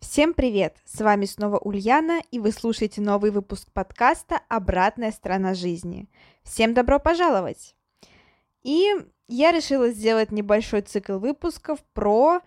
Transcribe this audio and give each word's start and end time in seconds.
Всем 0.00 0.32
привет! 0.32 0.78
С 0.86 1.02
вами 1.02 1.26
снова 1.26 1.58
Ульяна, 1.58 2.22
и 2.30 2.38
вы 2.38 2.52
слушаете 2.52 3.02
новый 3.02 3.30
выпуск 3.30 3.68
подкаста 3.70 4.40
«Обратная 4.48 5.12
сторона 5.12 5.52
жизни». 5.52 6.08
Всем 6.42 6.72
добро 6.72 6.98
пожаловать! 6.98 7.76
И 8.62 8.88
я 9.28 9.52
решила 9.52 9.90
сделать 9.90 10.32
небольшой 10.32 10.80
цикл 10.80 11.18
выпусков 11.18 11.80
про, 11.92 12.40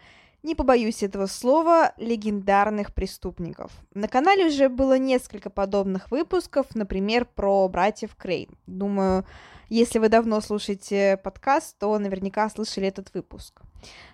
не 0.43 0.55
побоюсь 0.55 1.03
этого 1.03 1.25
слова, 1.25 1.93
легендарных 1.97 2.93
преступников. 2.93 3.71
На 3.93 4.07
канале 4.07 4.45
уже 4.45 4.69
было 4.69 4.97
несколько 4.97 5.49
подобных 5.49 6.11
выпусков, 6.11 6.67
например, 6.75 7.25
про 7.25 7.67
братьев 7.69 8.15
Крейн. 8.15 8.49
Думаю, 8.67 9.25
если 9.69 9.99
вы 9.99 10.09
давно 10.09 10.41
слушаете 10.41 11.17
подкаст, 11.23 11.77
то 11.79 11.97
наверняка 11.97 12.49
слышали 12.49 12.87
этот 12.87 13.13
выпуск. 13.13 13.61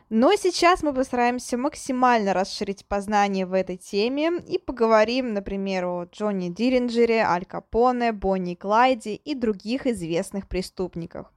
Но 0.10 0.34
сейчас 0.36 0.82
мы 0.82 0.94
постараемся 0.94 1.58
максимально 1.58 2.34
расширить 2.34 2.86
познание 2.86 3.46
в 3.46 3.54
этой 3.54 3.78
теме 3.78 4.40
и 4.48 4.58
поговорим, 4.58 5.34
например, 5.34 5.86
о 5.86 6.06
Джонни 6.06 6.50
Диллинджере, 6.50 7.24
Аль 7.24 7.46
Капоне, 7.46 8.12
Бонни 8.12 8.56
Клайде 8.56 9.16
и 9.16 9.36
других 9.36 9.86
известных 9.86 10.48
преступниках. 10.48 11.32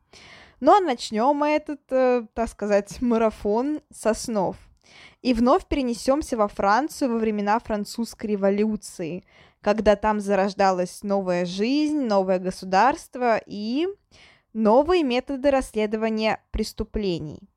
Ну 0.61 0.77
а 0.77 0.81
начнем 0.81 1.35
мы 1.35 1.49
этот, 1.49 1.81
э, 1.91 2.25
так 2.35 2.49
сказать, 2.49 3.03
марафон 3.03 3.81
со 3.93 4.15
снов. 4.15 4.57
И 5.23 5.35
вновь 5.35 5.67
перенесемся 5.67 6.37
во 6.37 6.49
Францию 6.49 7.13
во 7.13 7.19
времена 7.19 7.59
французской 7.59 8.27
революции, 8.27 9.25
когда 9.61 9.97
там 9.97 10.21
зарождалась 10.21 11.03
новая 11.03 11.45
жизнь, 11.45 12.01
новое 12.01 12.39
государство 12.39 13.41
и 13.47 13.87
новые 14.53 15.03
методы 15.03 15.51
расследования 15.51 16.43
преступлений 16.51 17.49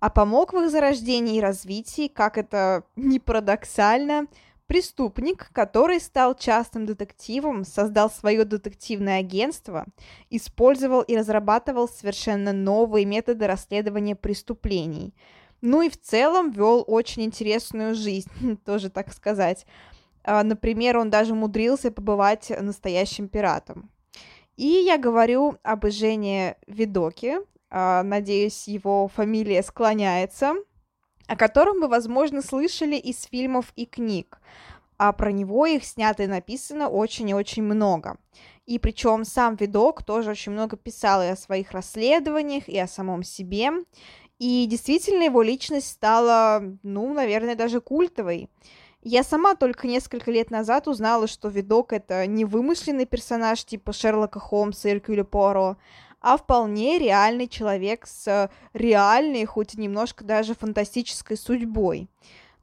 а 0.00 0.10
помог 0.10 0.52
в 0.52 0.58
их 0.58 0.70
зарождении 0.70 1.36
и 1.36 1.40
развитии, 1.40 2.08
как 2.08 2.38
это 2.38 2.84
не 2.96 3.18
парадоксально, 3.18 4.26
преступник, 4.66 5.50
который 5.52 6.00
стал 6.00 6.34
частным 6.34 6.86
детективом, 6.86 7.64
создал 7.64 8.10
свое 8.10 8.44
детективное 8.44 9.20
агентство, 9.20 9.86
использовал 10.28 11.02
и 11.02 11.16
разрабатывал 11.16 11.88
совершенно 11.88 12.52
новые 12.52 13.06
методы 13.06 13.46
расследования 13.46 14.16
преступлений. 14.16 15.14
Ну 15.60 15.82
и 15.82 15.88
в 15.88 16.00
целом 16.00 16.50
вел 16.50 16.84
очень 16.86 17.24
интересную 17.24 17.94
жизнь, 17.94 18.58
тоже 18.64 18.90
так 18.90 19.12
сказать. 19.12 19.66
А, 20.24 20.42
например, 20.42 20.98
он 20.98 21.10
даже 21.10 21.32
умудрился 21.32 21.90
побывать 21.90 22.50
настоящим 22.60 23.28
пиратом. 23.28 23.90
И 24.56 24.66
я 24.66 24.98
говорю 24.98 25.56
об 25.62 25.86
Жене 25.88 26.56
Видоке, 26.66 27.40
а, 27.70 28.02
надеюсь, 28.02 28.68
его 28.68 29.08
фамилия 29.08 29.62
склоняется, 29.62 30.54
о 31.26 31.36
котором 31.36 31.80
вы, 31.80 31.88
возможно, 31.88 32.42
слышали 32.42 32.96
из 32.96 33.24
фильмов 33.24 33.72
и 33.76 33.84
книг. 33.84 34.40
А 34.98 35.12
про 35.12 35.30
него 35.30 35.66
их 35.66 35.84
снято 35.84 36.22
и 36.22 36.26
написано 36.26 36.88
очень 36.88 37.28
и 37.28 37.34
очень 37.34 37.62
много. 37.62 38.16
И 38.64 38.78
причем 38.78 39.24
сам 39.24 39.56
видок 39.56 40.02
тоже 40.02 40.30
очень 40.30 40.52
много 40.52 40.76
писал 40.76 41.22
и 41.22 41.26
о 41.26 41.36
своих 41.36 41.72
расследованиях, 41.72 42.68
и 42.68 42.78
о 42.78 42.88
самом 42.88 43.22
себе. 43.22 43.70
И 44.38 44.66
действительно 44.66 45.24
его 45.24 45.42
личность 45.42 45.90
стала, 45.90 46.62
ну, 46.82 47.14
наверное, 47.14 47.54
даже 47.54 47.80
культовой. 47.80 48.50
Я 49.02 49.22
сама 49.22 49.54
только 49.54 49.86
несколько 49.86 50.30
лет 50.30 50.50
назад 50.50 50.88
узнала, 50.88 51.26
что 51.26 51.48
видок 51.48 51.92
это 51.92 52.26
не 52.26 52.44
вымышленный 52.44 53.06
персонаж 53.06 53.64
типа 53.64 53.92
Шерлока 53.92 54.40
Холмса 54.40 54.88
или 54.90 54.98
Кюля 54.98 55.24
Пуаро, 55.24 55.76
а 56.20 56.36
вполне 56.36 56.98
реальный 56.98 57.46
человек 57.46 58.06
с 58.06 58.50
реальной, 58.72 59.44
хоть 59.44 59.74
и 59.74 59.80
немножко 59.80 60.24
даже 60.24 60.54
фантастической 60.54 61.36
судьбой. 61.36 62.08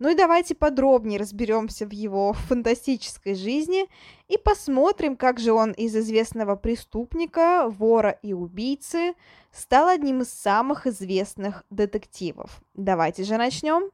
Ну 0.03 0.09
и 0.09 0.16
давайте 0.16 0.53
подробнее 0.53 1.18
разберемся 1.18 1.86
в 1.86 1.91
его 1.91 2.34
фантастической 2.34 3.36
жизни 3.36 3.86
и 4.28 4.38
посмотрим, 4.38 5.16
как 5.16 5.40
же 5.40 5.53
он 5.53 5.72
из 5.72 5.96
известного 5.96 6.58
преступника, 6.58 7.69
вора 7.69 8.09
и 8.22 8.34
убийцы 8.34 9.13
стал 9.53 9.88
одним 9.88 10.24
из 10.24 10.28
самых 10.28 10.88
известных 10.88 11.63
детективов. 11.69 12.62
Давайте 12.74 13.24
же 13.24 13.38
начнем. 13.38 13.92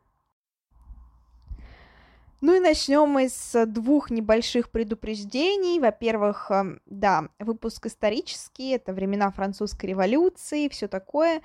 Ну 2.41 2.55
и 2.55 2.61
начнем 2.61 3.09
мы 3.09 3.27
с 3.27 3.65
двух 3.65 4.11
небольших 4.11 4.71
предупреждений. 4.71 5.77
Во-первых, 5.81 6.49
эм, 6.51 6.79
да, 6.85 7.27
выпуск 7.37 7.87
исторический, 7.87 8.69
это 8.69 8.93
времена 8.93 9.29
французской 9.29 9.87
революции, 9.87 10.69
все 10.69 10.87
такое. 10.87 11.41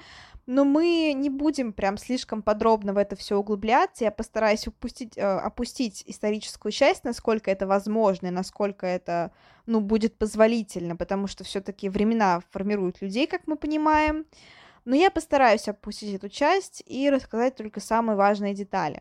Но 0.46 0.64
мы 0.64 1.12
не 1.12 1.30
будем 1.30 1.72
прям 1.72 1.98
слишком 1.98 2.42
подробно 2.42 2.92
в 2.92 2.98
это 2.98 3.16
все 3.16 3.36
углубляться. 3.36 4.04
Я 4.04 4.12
постараюсь 4.12 4.68
упустить, 4.68 5.18
э, 5.18 5.22
опустить 5.22 6.04
историческую 6.06 6.70
часть, 6.70 7.02
насколько 7.02 7.50
это 7.50 7.66
возможно 7.66 8.28
и 8.28 8.30
насколько 8.30 8.86
это 8.86 9.32
ну, 9.66 9.80
будет 9.80 10.16
позволительно, 10.16 10.94
потому 10.94 11.26
что 11.26 11.42
все-таки 11.42 11.88
времена 11.88 12.40
формируют 12.50 13.02
людей, 13.02 13.26
как 13.26 13.48
мы 13.48 13.56
понимаем. 13.56 14.26
Но 14.84 14.94
я 14.94 15.10
постараюсь 15.10 15.66
опустить 15.66 16.14
эту 16.14 16.28
часть 16.28 16.84
и 16.86 17.10
рассказать 17.10 17.56
только 17.56 17.80
самые 17.80 18.16
важные 18.16 18.54
детали 18.54 19.00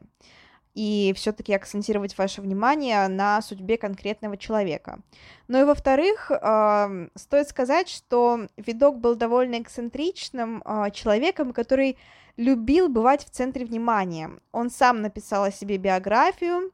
и 0.74 1.14
все-таки 1.16 1.54
акцентировать 1.54 2.18
ваше 2.18 2.42
внимание 2.42 3.08
на 3.08 3.42
судьбе 3.42 3.78
конкретного 3.78 4.38
человека. 4.38 5.00
Ну 5.48 5.62
и 5.62 5.64
во-вторых, 5.64 6.32
э, 6.32 7.08
стоит 7.16 7.48
сказать, 7.48 7.90
что 7.90 8.48
видок 8.58 8.98
был 8.98 9.16
довольно 9.16 9.62
эксцентричным 9.62 10.64
э, 10.66 10.92
человеком, 10.92 11.54
который 11.54 11.98
любил 12.38 12.90
бывать 12.90 13.24
в 13.24 13.30
центре 13.30 13.66
внимания. 13.66 14.32
Он 14.52 14.70
сам 14.70 15.02
написал 15.02 15.44
о 15.44 15.52
себе 15.52 15.78
биографию, 15.78 16.72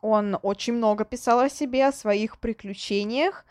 он 0.00 0.36
очень 0.42 0.74
много 0.74 1.04
писал 1.04 1.40
о 1.40 1.48
себе, 1.48 1.86
о 1.86 1.92
своих 1.92 2.38
приключениях, 2.38 3.44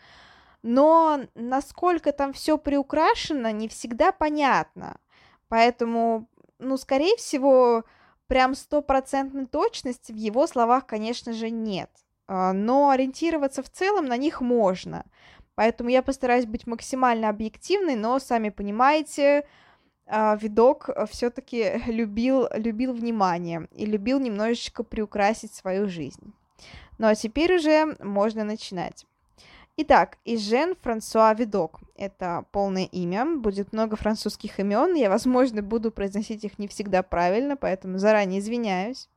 но 0.62 1.20
насколько 1.34 2.12
там 2.12 2.32
все 2.32 2.58
приукрашено, 2.58 3.50
не 3.52 3.68
всегда 3.68 4.12
понятно. 4.12 4.98
Поэтому, 5.48 6.26
ну, 6.58 6.76
скорее 6.76 7.16
всего, 7.16 7.84
прям 8.34 8.56
стопроцентной 8.56 9.46
точности 9.46 10.10
в 10.10 10.16
его 10.16 10.48
словах, 10.48 10.88
конечно 10.88 11.32
же, 11.32 11.50
нет. 11.50 11.88
А, 12.26 12.52
но 12.52 12.90
ориентироваться 12.90 13.62
в 13.62 13.70
целом 13.70 14.06
на 14.06 14.16
них 14.16 14.40
можно. 14.40 15.04
Поэтому 15.54 15.88
я 15.90 16.02
постараюсь 16.02 16.44
быть 16.44 16.66
максимально 16.66 17.28
объективной, 17.28 17.94
но, 17.94 18.18
сами 18.18 18.48
понимаете, 18.48 19.46
а, 20.08 20.34
видок 20.34 20.90
все-таки 21.12 21.80
любил, 21.86 22.48
любил 22.52 22.92
внимание 22.92 23.68
и 23.70 23.86
любил 23.86 24.18
немножечко 24.18 24.82
приукрасить 24.82 25.54
свою 25.54 25.88
жизнь. 25.88 26.34
Ну 26.98 27.06
а 27.06 27.14
теперь 27.14 27.54
уже 27.54 27.96
можно 28.00 28.42
начинать. 28.42 29.06
Итак, 29.76 30.18
Ижен 30.24 30.76
Франсуа 30.82 31.34
Видок. 31.34 31.80
Это 31.96 32.44
полное 32.52 32.84
имя. 32.84 33.26
Будет 33.26 33.72
много 33.72 33.96
французских 33.96 34.60
имен. 34.60 34.94
Я, 34.94 35.10
возможно, 35.10 35.62
буду 35.62 35.90
произносить 35.90 36.44
их 36.44 36.60
не 36.60 36.68
всегда 36.68 37.02
правильно, 37.02 37.56
поэтому 37.56 37.98
заранее 37.98 38.38
извиняюсь. 38.38 39.08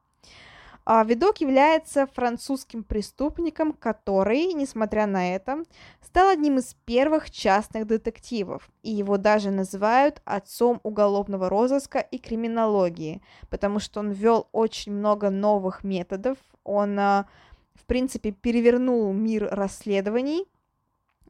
А 0.83 1.03
Видок 1.03 1.41
является 1.41 2.07
французским 2.07 2.83
преступником, 2.83 3.71
который, 3.71 4.51
несмотря 4.53 5.05
на 5.05 5.35
это, 5.35 5.63
стал 6.01 6.29
одним 6.29 6.57
из 6.57 6.73
первых 6.85 7.29
частных 7.29 7.85
детективов, 7.85 8.67
и 8.81 8.89
его 8.89 9.17
даже 9.17 9.51
называют 9.51 10.23
отцом 10.25 10.79
уголовного 10.81 11.49
розыска 11.49 11.99
и 11.99 12.17
криминологии, 12.17 13.21
потому 13.51 13.79
что 13.79 13.99
он 13.99 14.11
ввел 14.11 14.47
очень 14.53 14.93
много 14.93 15.29
новых 15.29 15.83
методов, 15.83 16.37
он 16.63 16.97
а, 16.97 17.27
в 17.77 17.85
принципе, 17.85 18.31
перевернул 18.31 19.13
мир 19.13 19.47
расследований, 19.51 20.45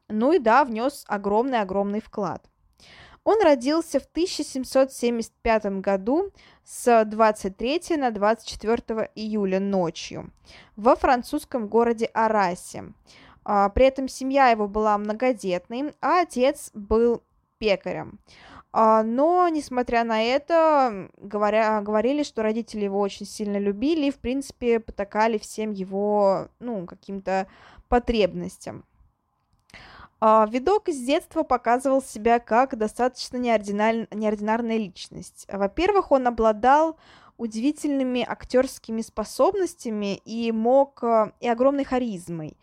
ну 0.08 0.32
и 0.32 0.38
да, 0.38 0.64
внес 0.64 1.04
огромный-огромный 1.06 2.00
вклад. 2.00 2.48
Он 3.24 3.42
родился 3.42 4.00
в 4.00 4.06
1775 4.06 5.66
году 5.80 6.32
с 6.64 7.04
23 7.04 7.98
на 7.98 8.10
24 8.10 9.10
июля 9.14 9.60
ночью 9.60 10.30
во 10.76 10.96
французском 10.96 11.68
городе 11.68 12.06
Арасе. 12.14 12.94
А, 13.44 13.68
при 13.68 13.86
этом 13.86 14.08
семья 14.08 14.48
его 14.48 14.66
была 14.66 14.96
многодетной, 14.96 15.92
а 16.00 16.22
отец 16.22 16.70
был 16.72 17.22
пекарем. 17.58 18.18
А, 18.70 19.02
но, 19.02 19.48
несмотря 19.48 20.04
на 20.04 20.22
это, 20.22 21.10
говоря, 21.16 21.80
говорили, 21.80 22.22
что 22.22 22.42
родители 22.42 22.84
его 22.84 23.00
очень 23.00 23.26
сильно 23.26 23.58
любили 23.58 24.06
и, 24.06 24.10
в 24.10 24.18
принципе, 24.18 24.78
потакали 24.78 25.38
всем 25.38 25.72
его, 25.72 26.48
ну, 26.60 26.86
каким-то 26.86 27.46
потребностям. 27.88 28.84
А, 30.20 30.46
видок 30.50 30.88
с 30.88 30.98
детства 30.98 31.44
показывал 31.44 32.02
себя 32.02 32.40
как 32.40 32.76
достаточно 32.76 33.36
неординар... 33.36 34.08
неординарная 34.12 34.76
личность. 34.76 35.46
Во-первых, 35.50 36.10
он 36.10 36.26
обладал 36.26 36.98
удивительными 37.38 38.26
актерскими 38.28 39.00
способностями 39.00 40.16
и 40.24 40.50
мог 40.50 41.04
э, 41.04 41.32
и 41.38 41.48
огромной 41.48 41.84
харизмой 41.84 42.56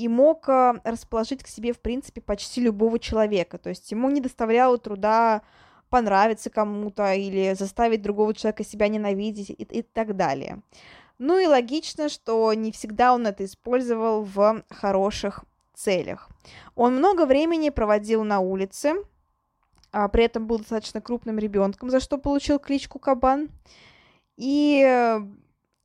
и 0.00 0.08
мог 0.08 0.48
э, 0.48 0.80
расположить 0.82 1.42
к 1.42 1.46
себе, 1.46 1.74
в 1.74 1.78
принципе, 1.80 2.22
почти 2.22 2.62
любого 2.62 2.98
человека. 2.98 3.58
То 3.58 3.68
есть 3.68 3.90
ему 3.90 4.08
не 4.08 4.22
доставляло 4.22 4.78
труда 4.78 5.42
понравиться 5.90 6.48
кому-то 6.48 7.12
или 7.12 7.54
заставить 7.54 8.00
другого 8.00 8.32
человека 8.32 8.64
себя 8.64 8.88
ненавидеть 8.88 9.50
и, 9.50 9.52
и 9.52 9.82
так 9.82 10.16
далее. 10.16 10.62
Ну 11.18 11.38
и 11.38 11.46
логично, 11.46 12.08
что 12.08 12.54
не 12.54 12.72
всегда 12.72 13.12
он 13.12 13.26
это 13.26 13.44
использовал 13.44 14.22
в 14.22 14.64
хороших 14.70 15.44
целях. 15.74 16.30
Он 16.74 16.96
много 16.96 17.26
времени 17.26 17.68
проводил 17.68 18.24
на 18.24 18.40
улице, 18.40 18.94
а 19.92 20.08
при 20.08 20.24
этом 20.24 20.46
был 20.46 20.60
достаточно 20.60 21.02
крупным 21.02 21.38
ребенком, 21.38 21.90
за 21.90 22.00
что 22.00 22.16
получил 22.16 22.58
кличку 22.58 22.98
Кабан. 22.98 23.50
И 24.38 24.82
а, 24.82 25.28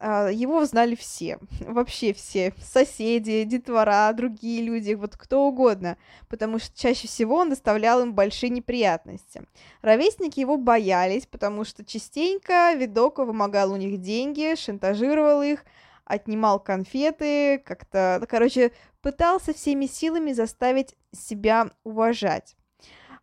его 0.01 0.65
знали 0.65 0.95
все, 0.95 1.39
вообще 1.61 2.13
все, 2.13 2.53
соседи, 2.61 3.43
детвора, 3.43 4.11
другие 4.13 4.61
люди, 4.61 4.93
вот 4.93 5.15
кто 5.15 5.47
угодно, 5.47 5.97
потому 6.27 6.59
что 6.59 6.77
чаще 6.77 7.07
всего 7.07 7.37
он 7.37 7.49
доставлял 7.49 8.01
им 8.01 8.13
большие 8.13 8.49
неприятности. 8.49 9.43
Ровесники 9.81 10.39
его 10.39 10.57
боялись, 10.57 11.25
потому 11.25 11.63
что 11.63 11.85
частенько 11.85 12.73
Видоко 12.73 13.23
вымогал 13.23 13.71
у 13.71 13.77
них 13.77 14.01
деньги, 14.01 14.55
шантажировал 14.55 15.41
их, 15.41 15.63
отнимал 16.03 16.59
конфеты, 16.59 17.59
как-то, 17.59 18.17
ну, 18.19 18.27
короче, 18.27 18.71
пытался 19.01 19.53
всеми 19.53 19.85
силами 19.85 20.33
заставить 20.33 20.95
себя 21.11 21.69
уважать. 21.83 22.55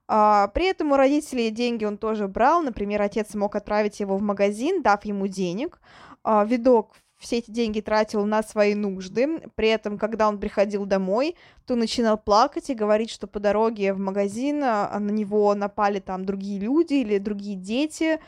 А, 0.09 0.49
при 0.49 0.67
этом 0.67 0.93
у 0.93 0.97
родителей 0.97 1.51
деньги 1.51 1.85
он 1.85 1.97
тоже 1.97 2.29
брал. 2.29 2.63
Например, 2.63 3.01
отец 3.01 3.35
мог 3.35 3.57
отправить 3.57 4.01
его 4.01 4.17
в 4.17 4.23
магазин, 4.23 4.83
дав 4.83 5.05
ему 5.05 5.27
денег. 5.27 5.81
А, 6.25 6.45
видок 6.45 6.97
все 7.23 7.39
эти 7.39 7.53
деньги 7.53 7.81
тратил 7.81 8.25
на 8.25 8.43
свои 8.43 8.75
нужды. 8.75 9.43
При 9.55 9.69
этом, 9.69 9.97
когда 9.97 10.29
он 10.29 10.39
приходил 10.39 10.87
домой, 10.87 11.37
то 11.67 11.77
начинал 11.77 12.19
плакать 12.19 12.69
и 12.69 12.75
говорить, 12.75 13.11
что 13.11 13.29
по 13.29 13.39
дороге 13.39 13.93
в 13.93 13.99
магазин 13.99 14.63
а, 14.65 14.99
на 14.99 15.11
него 15.11 15.55
напали 15.55 16.01
там 16.01 16.25
другие 16.25 16.59
люди 16.59 16.95
или 16.95 17.19
другие 17.19 17.57
дети, 17.57 18.19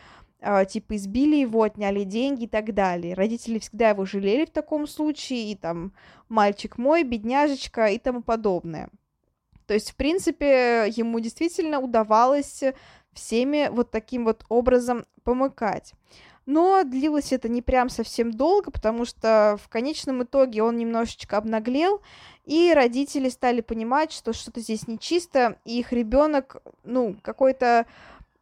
а, 0.41 0.64
типа 0.64 0.94
избили 0.96 1.37
его, 1.37 1.62
отняли 1.62 2.05
деньги 2.05 2.44
и 2.44 2.49
так 2.49 2.73
далее. 2.73 3.14
Родители 3.14 3.58
всегда 3.58 3.91
его 3.91 4.05
жалели 4.05 4.44
в 4.44 4.50
таком 4.50 4.87
случае, 4.87 5.50
и 5.50 5.56
там 5.56 5.93
мальчик 6.29 6.79
мой, 6.79 7.02
бедняжечка 7.02 7.87
и 7.87 7.99
тому 7.99 8.23
подобное. 8.23 8.88
То 9.67 9.75
есть, 9.75 9.90
в 9.90 9.97
принципе, 9.97 10.87
ему 10.94 11.19
действительно 11.20 11.81
удавалось 11.81 12.62
всеми 13.12 13.69
вот 13.70 13.90
таким 13.90 14.25
вот 14.25 14.44
образом 14.49 15.05
помыкать. 15.25 15.94
Но 16.46 16.82
длилось 16.85 17.32
это 17.32 17.49
не 17.49 17.62
прям 17.62 17.88
совсем 17.88 18.31
долго, 18.31 18.70
потому 18.70 19.05
что 19.05 19.58
в 19.62 19.69
конечном 19.69 20.23
итоге 20.25 20.62
он 20.62 20.76
немножечко 20.76 21.38
обнаглел, 21.38 22.02
и 22.44 22.73
родители 22.75 23.31
стали 23.31 23.62
понимать, 23.62 24.12
что 24.12 24.32
что-то 24.32 24.61
здесь 24.61 24.87
нечисто, 24.87 25.56
и 25.64 25.81
их 25.81 25.93
ребенок, 25.93 26.62
ну, 26.85 27.17
какой-то 27.23 27.87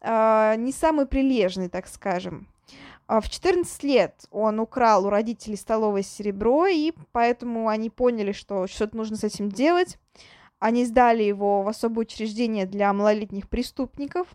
э, 0.01 0.55
не 0.57 0.73
самый 0.73 1.07
прилежный, 1.07 1.69
так 1.69 1.87
скажем. 1.87 2.49
А 3.07 3.21
в 3.21 3.29
14 3.29 3.83
лет 3.85 4.25
он 4.31 4.59
украл 4.59 5.07
у 5.07 5.11
родителей 5.11 5.57
столовое 5.57 6.03
серебро, 6.03 6.67
и 6.67 6.93
поэтому 7.13 7.69
они 7.69 7.91
поняли, 7.91 8.33
что 8.33 8.67
что-то 8.67 8.97
нужно 8.97 9.17
с 9.17 9.25
этим 9.25 9.49
делать. 9.49 9.99
Они 10.59 10.85
сдали 10.85 11.23
его 11.23 11.63
в 11.63 11.69
особое 11.69 12.05
учреждение 12.05 12.67
для 12.67 12.93
малолетних 12.93 13.49
преступников. 13.49 14.29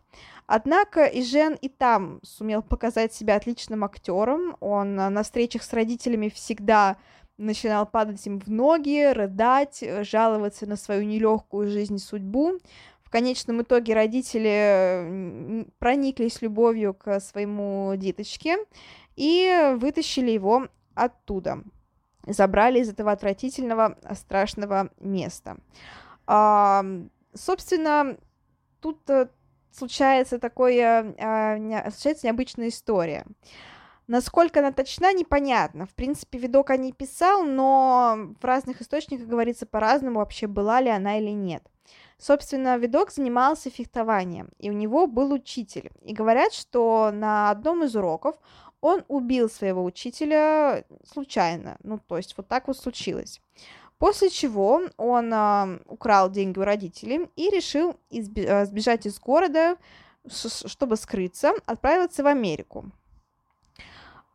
Однако 0.48 1.06
и 1.06 1.22
Жен 1.22 1.58
и 1.62 1.68
там 1.68 2.20
сумел 2.24 2.64
показать 2.64 3.14
себя 3.14 3.36
отличным 3.36 3.84
актером. 3.84 4.56
Он 4.62 4.96
на 4.96 5.24
встречах 5.24 5.62
с 5.62 5.74
родителями 5.74 6.30
всегда 6.30 6.96
начинал 7.38 7.86
падать 7.86 8.26
им 8.26 8.40
в 8.40 8.48
ноги, 8.50 9.12
рыдать, 9.12 9.84
жаловаться 10.02 10.66
на 10.66 10.78
свою 10.78 11.04
нелегкую 11.04 11.68
жизнь 11.68 11.96
и 11.96 12.00
судьбу. 12.00 12.60
В 13.04 13.10
конечном 13.10 13.62
итоге 13.62 13.94
родители 13.94 15.66
прониклись 15.80 16.42
любовью 16.42 16.94
к 16.94 17.20
своему 17.20 17.94
деточке 17.96 18.58
и 19.16 19.76
вытащили 19.78 20.32
его 20.32 20.68
оттуда. 20.96 21.64
Забрали 22.26 22.80
из 22.80 22.90
этого 22.90 23.12
отвратительного, 23.12 23.98
страшного 24.14 24.90
места. 25.00 25.58
А, 26.26 26.86
собственно, 27.34 28.18
тут 28.82 29.10
э, 29.10 29.28
случается 29.78 30.40
такое, 30.40 31.16
а, 31.20 31.92
случается 31.92 32.28
необычная 32.28 32.70
история. 32.70 33.26
Насколько 34.08 34.62
она 34.62 34.72
точна, 34.72 35.14
непонятно. 35.14 35.86
В 35.86 35.94
принципе, 35.94 36.40
видок 36.40 36.70
о 36.70 36.78
ней 36.78 36.94
писал, 36.94 37.44
но 37.44 38.34
в 38.40 38.46
разных 38.46 38.82
источниках 38.82 39.28
говорится 39.28 39.66
по-разному, 39.66 40.20
вообще 40.20 40.48
была 40.48 40.80
ли 40.80 40.90
она 40.90 41.20
или 41.20 41.32
нет. 41.32 41.64
Собственно, 42.18 42.78
видок 42.78 43.12
занимался 43.12 43.70
фехтованием, 43.70 44.50
и 44.60 44.70
у 44.70 44.74
него 44.74 45.08
был 45.08 45.34
учитель. 45.34 45.92
И 46.02 46.14
говорят, 46.14 46.54
что 46.54 47.12
на 47.14 47.52
одном 47.52 47.84
из 47.84 47.96
уроков 47.96 48.38
он 48.80 49.04
убил 49.08 49.50
своего 49.50 49.84
учителя 49.84 50.86
случайно. 51.04 51.78
Ну, 51.84 52.00
то 52.00 52.18
есть 52.18 52.36
вот 52.38 52.48
так 52.48 52.68
вот 52.68 52.78
случилось. 52.78 53.42
После 54.00 54.30
чего 54.30 54.82
он 54.98 55.34
э, 55.34 55.80
украл 55.86 56.30
деньги 56.30 56.60
у 56.60 56.64
родителей 56.64 57.30
и 57.36 57.50
решил 57.50 57.96
изби- 58.12 58.46
а, 58.46 58.66
сбежать 58.66 59.08
из 59.08 59.20
города, 59.20 59.78
чтобы 60.30 60.98
скрыться, 60.98 61.54
отправиться 61.66 62.24
в 62.24 62.28
Америку. 62.28 62.92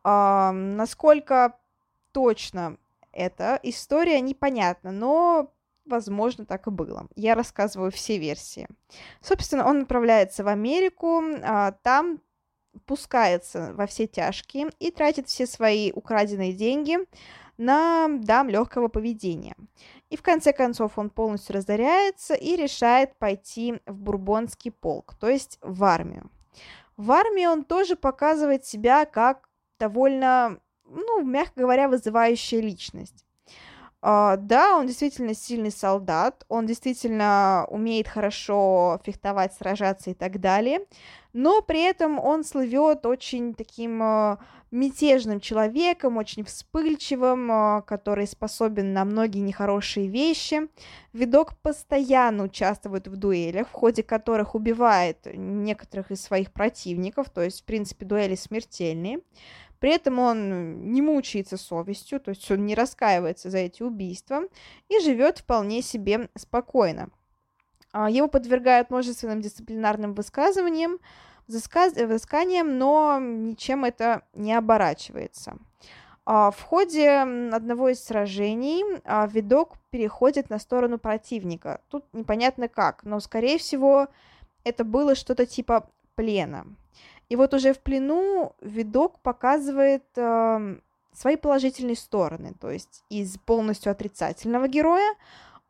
Э, 0.03 0.51
насколько 0.51 1.57
точно 2.11 2.77
эта 3.13 3.59
история 3.63 4.19
непонятна, 4.19 4.91
но 4.91 5.53
возможно, 5.85 6.45
так 6.45 6.67
и 6.67 6.71
было. 6.71 7.07
Я 7.15 7.35
рассказываю 7.35 7.91
все 7.91 8.17
версии. 8.17 8.67
Собственно, 9.21 9.67
он 9.67 9.83
отправляется 9.83 10.43
в 10.43 10.47
Америку, 10.47 11.21
а, 11.43 11.71
там 11.83 12.21
пускается 12.85 13.73
во 13.75 13.85
все 13.85 14.07
тяжкие 14.07 14.69
и 14.79 14.91
тратит 14.91 15.27
все 15.27 15.45
свои 15.45 15.91
украденные 15.91 16.53
деньги 16.53 16.97
на 17.57 18.07
дам 18.09 18.49
легкого 18.49 18.87
поведения. 18.87 19.55
И 20.09 20.17
в 20.17 20.21
конце 20.21 20.53
концов 20.53 20.97
он 20.97 21.09
полностью 21.09 21.55
разоряется 21.55 22.33
и 22.33 22.55
решает 22.55 23.17
пойти 23.17 23.79
в 23.85 23.95
бурбонский 23.95 24.71
полк, 24.71 25.15
то 25.19 25.29
есть 25.29 25.57
в 25.61 25.83
армию. 25.83 26.29
В 26.97 27.11
армии 27.11 27.45
он 27.45 27.63
тоже 27.63 27.95
показывает 27.95 28.65
себя 28.65 29.05
как 29.05 29.49
довольно, 29.79 30.59
ну, 30.85 31.23
мягко 31.23 31.61
говоря, 31.61 31.89
вызывающая 31.89 32.61
личность. 32.61 33.25
Uh, 34.03 34.35
да, 34.35 34.77
он 34.77 34.85
действительно 34.85 35.33
сильный 35.33 35.71
солдат, 35.71 36.43
он 36.49 36.65
действительно 36.65 37.65
умеет 37.69 38.09
хорошо 38.09 38.99
фехтовать, 39.05 39.53
сражаться 39.53 40.09
и 40.09 40.13
так 40.13 40.41
далее, 40.41 40.81
но 41.31 41.61
при 41.61 41.81
этом 41.83 42.19
он 42.19 42.43
слывет 42.43 43.05
очень 43.05 43.53
таким 43.53 44.03
uh, 44.03 44.39
мятежным 44.73 45.39
человеком, 45.39 46.17
очень 46.17 46.43
вспыльчивым, 46.43 47.51
uh, 47.51 47.81
который 47.83 48.27
способен 48.27 48.91
на 48.91 49.05
многие 49.05 49.39
нехорошие 49.39 50.07
вещи. 50.07 50.67
Видок 51.13 51.57
постоянно 51.61 52.43
участвует 52.43 53.07
в 53.07 53.15
дуэлях, 53.15 53.69
в 53.69 53.71
ходе 53.71 54.03
которых 54.03 54.55
убивает 54.55 55.19
некоторых 55.33 56.11
из 56.11 56.21
своих 56.21 56.51
противников, 56.51 57.29
то 57.29 57.41
есть, 57.41 57.61
в 57.61 57.65
принципе, 57.65 58.05
дуэли 58.05 58.35
смертельные. 58.35 59.19
При 59.79 59.91
этом 59.91 60.17
он 60.19 60.91
не 60.91 61.01
мучается 61.01 61.57
совестью, 61.57 62.19
то 62.19 62.29
есть 62.29 62.49
он 62.49 62.65
не 62.65 62.73
раскаивается 62.73 63.49
за 63.49 63.59
эти 63.59 63.83
убийства 63.83 64.43
и 64.87 64.99
живет 65.01 65.39
вполне 65.39 65.81
себе 65.81 66.29
спокойно. 66.35 67.09
А, 67.91 68.09
его 68.09 68.27
подвергают 68.27 68.89
множественным 68.89 69.41
дисциплинарным 69.41 70.15
высказываниям, 70.15 70.99
взысканиям, 71.47 72.77
но 72.77 73.19
ничем 73.19 73.85
это 73.85 74.23
не 74.33 74.53
оборачивается. 74.53 75.57
А, 76.25 76.51
в 76.51 76.61
ходе 76.61 77.09
одного 77.09 77.89
из 77.89 78.03
сражений 78.03 78.83
а, 79.03 79.27
видок 79.27 79.73
переходит 79.89 80.49
на 80.49 80.59
сторону 80.59 80.97
противника. 80.97 81.81
Тут 81.89 82.05
непонятно 82.13 82.67
как, 82.67 83.03
но, 83.03 83.19
скорее 83.19 83.57
всего, 83.57 84.07
это 84.63 84.83
было 84.85 85.15
что-то 85.15 85.45
типа 85.45 85.89
плена. 86.15 86.65
И 87.29 87.35
вот 87.35 87.53
уже 87.53 87.73
в 87.73 87.79
плену 87.79 88.53
видок 88.61 89.19
показывает 89.19 90.03
э, 90.15 90.75
свои 91.13 91.35
положительные 91.35 91.95
стороны. 91.95 92.53
То 92.59 92.69
есть 92.69 93.03
из 93.09 93.37
полностью 93.37 93.91
отрицательного 93.91 94.67
героя 94.67 95.15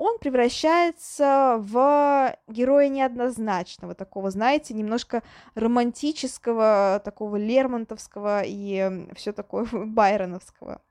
он 0.03 0.17
превращается 0.19 1.55
в 1.59 2.35
героя 2.49 2.89
неоднозначного, 2.89 3.95
такого, 3.95 4.31
знаете, 4.31 4.73
немножко 4.73 5.23
романтического, 5.55 7.01
такого 7.05 7.37
лермонтовского 7.37 8.41
и 8.45 9.07
все 9.15 9.31
такое 9.31 9.65
байроновского. 9.71 10.81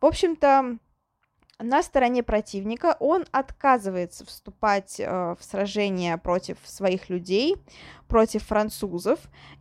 В 0.00 0.06
общем-то, 0.06 0.78
на 1.58 1.82
стороне 1.82 2.22
противника 2.22 2.96
он 2.98 3.26
отказывается 3.30 4.24
вступать 4.24 4.98
э, 4.98 5.36
в 5.38 5.44
сражение 5.44 6.16
против 6.16 6.56
своих 6.64 7.10
людей, 7.10 7.56
против 8.08 8.44
французов, 8.44 9.18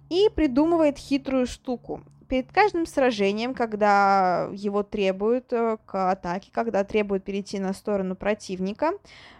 и 0.09 0.29
придумывает 0.33 0.97
хитрую 0.97 1.47
штуку 1.47 2.01
перед 2.29 2.51
каждым 2.53 2.85
сражением, 2.85 3.53
когда 3.53 4.49
его 4.53 4.83
требуют 4.83 5.51
э, 5.51 5.77
к 5.85 6.11
атаке, 6.11 6.49
когда 6.53 6.83
требуют 6.83 7.23
перейти 7.23 7.59
на 7.59 7.73
сторону 7.73 8.15
противника, 8.15 8.91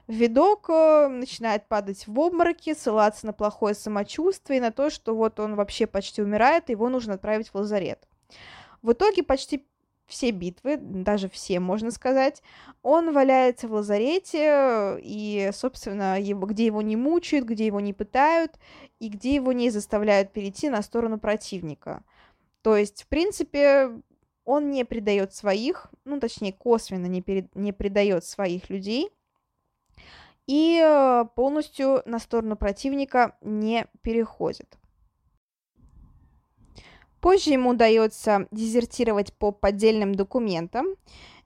видок 0.07 0.65
э, 0.69 1.07
начинает 1.07 1.67
падать 1.67 2.05
в 2.07 2.19
обмороки, 2.19 2.73
ссылаться 2.73 3.27
на 3.27 3.33
плохое 3.33 3.75
самочувствие 3.75 4.57
и 4.57 4.61
на 4.61 4.71
то, 4.71 4.89
что 4.89 5.15
вот 5.15 5.39
он 5.39 5.55
вообще 5.55 5.85
почти 5.85 6.23
умирает, 6.23 6.69
его 6.69 6.89
нужно 6.89 7.13
отправить 7.13 7.49
в 7.49 7.55
лазарет. 7.55 8.07
В 8.81 8.91
итоге 8.93 9.21
почти 9.23 9.65
все 10.07 10.31
битвы, 10.31 10.77
даже 10.77 11.29
все, 11.29 11.59
можно 11.59 11.91
сказать, 11.91 12.41
он 12.81 13.13
валяется 13.13 13.67
в 13.67 13.73
лазарете, 13.73 14.97
и, 15.03 15.51
собственно, 15.53 16.19
его, 16.19 16.47
где 16.47 16.65
его 16.65 16.81
не 16.81 16.95
мучают, 16.95 17.45
где 17.45 17.67
его 17.67 17.79
не 17.79 17.93
пытают, 17.93 18.53
и 18.99 19.09
где 19.09 19.35
его 19.35 19.51
не 19.51 19.69
заставляют 19.69 20.33
перейти 20.33 20.69
на 20.69 20.81
сторону 20.81 21.19
противника. 21.19 22.03
То 22.61 22.75
есть, 22.75 23.03
в 23.03 23.07
принципе, 23.07 23.91
он 24.45 24.71
не 24.71 24.83
предает 24.83 25.33
своих, 25.33 25.87
ну, 26.05 26.19
точнее, 26.19 26.53
косвенно 26.53 27.05
не, 27.05 27.21
перед, 27.21 27.55
не 27.55 27.71
предает 27.71 28.25
своих 28.25 28.69
людей, 28.69 29.09
и 30.47 30.81
э, 30.83 31.25
полностью 31.35 32.01
на 32.05 32.17
сторону 32.17 32.55
противника 32.55 33.37
не 33.41 33.85
переходит. 34.01 34.79
Позже 37.21 37.51
ему 37.51 37.71
удается 37.71 38.47
дезертировать 38.49 39.33
по 39.33 39.51
поддельным 39.51 40.15
документам, 40.15 40.87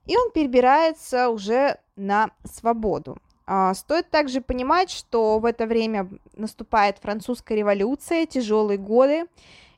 и 0.06 0.16
он 0.16 0.30
перебирается 0.30 1.28
уже 1.28 1.78
на 1.96 2.30
свободу. 2.44 3.18
А, 3.46 3.74
стоит 3.74 4.10
также 4.10 4.40
понимать, 4.40 4.90
что 4.90 5.38
в 5.38 5.44
это 5.44 5.66
время 5.66 6.08
наступает 6.34 6.98
французская 6.98 7.56
революция, 7.56 8.24
тяжелые 8.24 8.78
годы, 8.78 9.26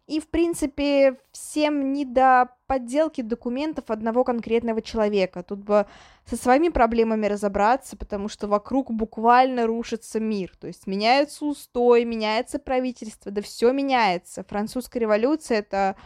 и, 0.07 0.21
в 0.21 0.29
принципе, 0.29 1.19
всем 1.33 1.93
не 1.93 2.05
до 2.05 2.51
подделки 2.69 3.23
документов 3.23 3.91
одного 3.91 4.23
конкретного 4.23 4.81
человека. 4.81 5.43
Тут 5.43 5.61
бы 5.61 5.87
со 6.25 6.37
своими 6.37 6.69
проблемами 6.69 7.27
разобраться, 7.27 7.97
потому 7.97 8.29
что 8.29 8.47
вокруг 8.47 8.93
буквально 8.93 9.67
рушится 9.67 10.21
мир. 10.21 10.53
То 10.61 10.69
есть 10.69 10.87
меняется 10.87 11.45
устой, 11.45 12.05
меняется 12.05 12.61
правительство, 12.61 13.33
да 13.33 13.43
все 13.43 13.73
меняется. 13.73 14.45
Французская 14.45 15.01
революция 15.01 15.59
это 15.59 15.97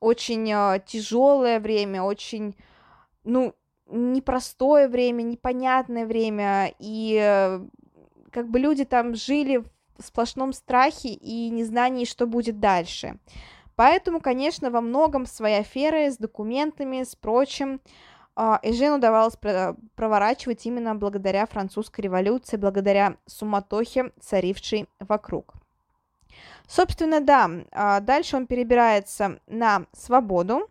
очень 0.00 0.50
э, 0.52 0.82
тяжелое 0.86 1.58
время, 1.58 2.02
очень, 2.02 2.56
ну, 3.24 3.54
непростое 3.86 4.88
время, 4.88 5.22
непонятное 5.22 6.04
время, 6.04 6.74
и 6.78 7.18
э, 7.22 7.60
как 8.30 8.50
бы 8.50 8.58
люди 8.58 8.84
там 8.84 9.14
жили 9.14 9.64
сплошном 10.02 10.52
страхе 10.52 11.10
и 11.10 11.50
незнании, 11.50 12.04
что 12.04 12.26
будет 12.26 12.60
дальше. 12.60 13.18
Поэтому, 13.76 14.20
конечно, 14.20 14.70
во 14.70 14.80
многом 14.80 15.26
свои 15.26 15.54
аферы 15.54 16.10
с 16.10 16.16
документами, 16.16 17.02
с 17.02 17.14
прочим, 17.14 17.80
а, 18.34 18.58
Эжену 18.62 18.96
удавалось 18.96 19.36
проворачивать 19.94 20.66
именно 20.66 20.94
благодаря 20.94 21.46
французской 21.46 22.02
революции, 22.02 22.56
благодаря 22.56 23.16
суматохе, 23.26 24.12
царившей 24.20 24.88
вокруг. 24.98 25.54
Собственно, 26.66 27.20
да, 27.20 27.50
а, 27.72 28.00
дальше 28.00 28.36
он 28.36 28.46
перебирается 28.46 29.38
на 29.46 29.86
свободу, 29.92 30.68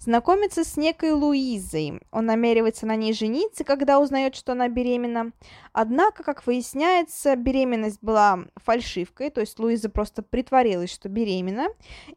Знакомится 0.00 0.64
с 0.64 0.78
некой 0.78 1.12
Луизой. 1.12 2.00
Он 2.10 2.24
намеревается 2.24 2.86
на 2.86 2.96
ней 2.96 3.12
жениться, 3.12 3.64
когда 3.64 4.00
узнает, 4.00 4.34
что 4.34 4.52
она 4.52 4.66
беременна. 4.68 5.32
Однако, 5.74 6.22
как 6.22 6.46
выясняется, 6.46 7.36
беременность 7.36 7.98
была 8.00 8.46
фальшивкой, 8.56 9.28
то 9.28 9.42
есть 9.42 9.58
Луиза 9.58 9.90
просто 9.90 10.22
притворилась, 10.22 10.90
что 10.90 11.10
беременна. 11.10 11.68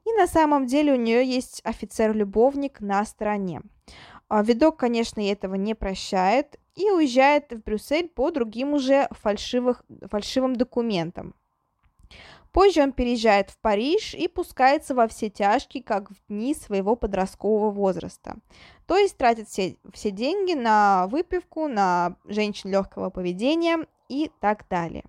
И 0.05 0.13
на 0.13 0.27
самом 0.27 0.65
деле 0.65 0.93
у 0.93 0.95
нее 0.95 1.25
есть 1.25 1.59
офицер-любовник 1.65 2.79
на 2.79 3.03
стороне. 3.03 3.61
А 4.29 4.41
видок, 4.43 4.77
конечно, 4.77 5.19
этого 5.19 5.55
не 5.55 5.75
прощает 5.75 6.57
и 6.75 6.89
уезжает 6.89 7.51
в 7.51 7.63
Брюссель 7.63 8.07
по 8.07 8.31
другим 8.31 8.73
уже 8.73 9.09
фальшивых, 9.11 9.83
фальшивым 10.09 10.55
документам. 10.55 11.35
Позже 12.53 12.83
он 12.83 12.93
переезжает 12.93 13.49
в 13.49 13.57
Париж 13.57 14.13
и 14.13 14.27
пускается 14.27 14.93
во 14.93 15.07
все 15.07 15.29
тяжкие, 15.29 15.83
как 15.83 16.11
в 16.11 16.15
дни 16.29 16.53
своего 16.53 16.95
подросткового 16.95 17.71
возраста. 17.71 18.35
То 18.85 18.95
есть 18.95 19.17
тратит 19.17 19.49
все, 19.49 19.75
все 19.91 20.11
деньги 20.11 20.53
на 20.53 21.07
выпивку, 21.07 21.67
на 21.67 22.15
женщин 22.25 22.69
легкого 22.69 23.09
поведения 23.09 23.87
и 24.07 24.31
так 24.39 24.65
далее. 24.69 25.03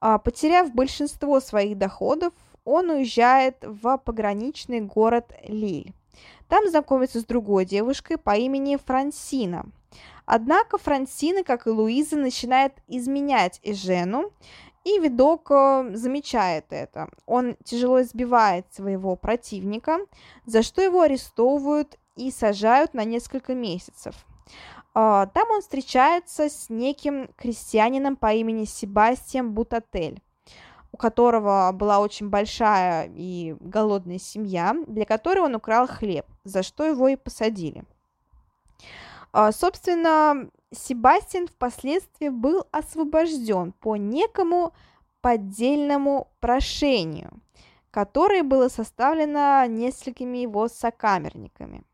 А, 0.00 0.18
потеряв 0.18 0.74
большинство 0.74 1.38
своих 1.38 1.78
доходов, 1.78 2.34
он 2.64 2.90
уезжает 2.90 3.58
в 3.62 3.96
пограничный 3.98 4.80
город 4.80 5.32
Лиль. 5.46 5.94
Там 6.48 6.68
знакомится 6.68 7.20
с 7.20 7.24
другой 7.24 7.64
девушкой 7.64 8.18
по 8.18 8.36
имени 8.36 8.76
Франсина. 8.76 9.66
Однако 10.24 10.78
Франсина, 10.78 11.44
как 11.44 11.68
и 11.68 11.70
Луиза, 11.70 12.16
начинает 12.16 12.72
изменять 12.88 13.60
Эжену, 13.62 14.32
и 14.86 15.00
видок 15.00 15.50
э, 15.50 15.90
замечает 15.94 16.66
это. 16.70 17.08
Он 17.26 17.56
тяжело 17.64 18.00
избивает 18.00 18.72
своего 18.72 19.16
противника, 19.16 19.98
за 20.44 20.62
что 20.62 20.80
его 20.80 21.00
арестовывают 21.00 21.98
и 22.14 22.30
сажают 22.30 22.94
на 22.94 23.02
несколько 23.02 23.54
месяцев. 23.54 24.14
А, 24.94 25.26
там 25.26 25.50
он 25.50 25.60
встречается 25.60 26.48
с 26.48 26.70
неким 26.70 27.28
крестьянином 27.36 28.14
по 28.14 28.32
имени 28.32 28.64
Себастьян 28.64 29.52
Бутатель, 29.52 30.22
у 30.92 30.96
которого 30.96 31.72
была 31.74 31.98
очень 31.98 32.28
большая 32.28 33.10
и 33.12 33.56
голодная 33.58 34.20
семья, 34.20 34.72
для 34.86 35.04
которой 35.04 35.40
он 35.40 35.56
украл 35.56 35.88
хлеб, 35.88 36.26
за 36.44 36.62
что 36.62 36.84
его 36.84 37.08
и 37.08 37.16
посадили. 37.16 37.84
А, 39.32 39.50
собственно, 39.50 40.48
Себастьян 40.72 41.46
впоследствии 41.46 42.28
был 42.28 42.66
освобожден 42.72 43.72
по 43.72 43.96
некому 43.96 44.72
поддельному 45.20 46.28
прошению, 46.40 47.40
которое 47.90 48.42
было 48.42 48.68
составлено 48.68 49.64
несколькими 49.66 50.38
его 50.38 50.68
сокамерниками. 50.68 51.84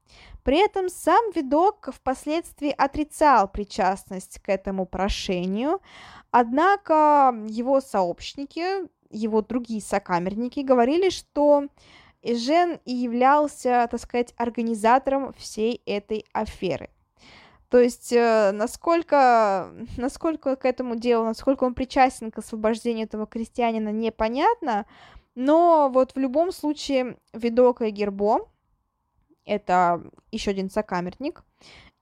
При 0.42 0.58
этом 0.58 0.88
сам 0.88 1.30
видок 1.34 1.90
впоследствии 1.92 2.74
отрицал 2.76 3.46
причастность 3.46 4.40
к 4.40 4.48
этому 4.48 4.86
прошению, 4.86 5.80
однако 6.30 7.34
его 7.46 7.80
сообщники, 7.80 8.88
его 9.10 9.42
другие 9.42 9.80
сокамерники 9.80 10.60
говорили, 10.60 11.10
что 11.10 11.68
Эжен 12.22 12.80
и 12.84 12.92
являлся, 12.92 13.86
так 13.90 14.00
сказать, 14.00 14.34
организатором 14.36 15.32
всей 15.34 15.82
этой 15.86 16.24
аферы– 16.32 16.88
то 17.72 17.80
есть, 17.80 18.12
э, 18.12 18.52
насколько, 18.52 19.72
насколько 19.96 20.56
к 20.56 20.66
этому 20.66 20.94
делу, 20.94 21.24
насколько 21.24 21.64
он 21.64 21.72
причастен 21.72 22.30
к 22.30 22.36
освобождению 22.36 23.06
этого 23.06 23.26
крестьянина, 23.26 23.88
непонятно. 23.88 24.84
Но 25.34 25.88
вот 25.90 26.14
в 26.14 26.18
любом 26.18 26.52
случае 26.52 27.16
Видока 27.32 27.86
и 27.86 27.90
Гербо, 27.90 28.46
это 29.46 30.02
еще 30.30 30.50
один 30.50 30.68
сокамерник, 30.68 31.44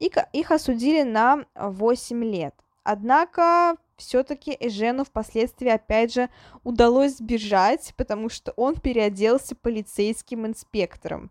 и 0.01 0.11
их 0.33 0.51
осудили 0.51 1.03
на 1.03 1.45
8 1.55 2.25
лет. 2.25 2.57
Однако 2.83 3.77
все-таки 3.97 4.57
Эжену 4.59 5.05
впоследствии 5.05 5.69
опять 5.69 6.13
же 6.13 6.31
удалось 6.65 7.19
сбежать, 7.19 7.95
потому 7.97 8.29
что 8.29 8.51
он 8.57 8.75
переоделся 8.75 9.55
полицейским 9.55 10.49
инспектором. 10.49 11.31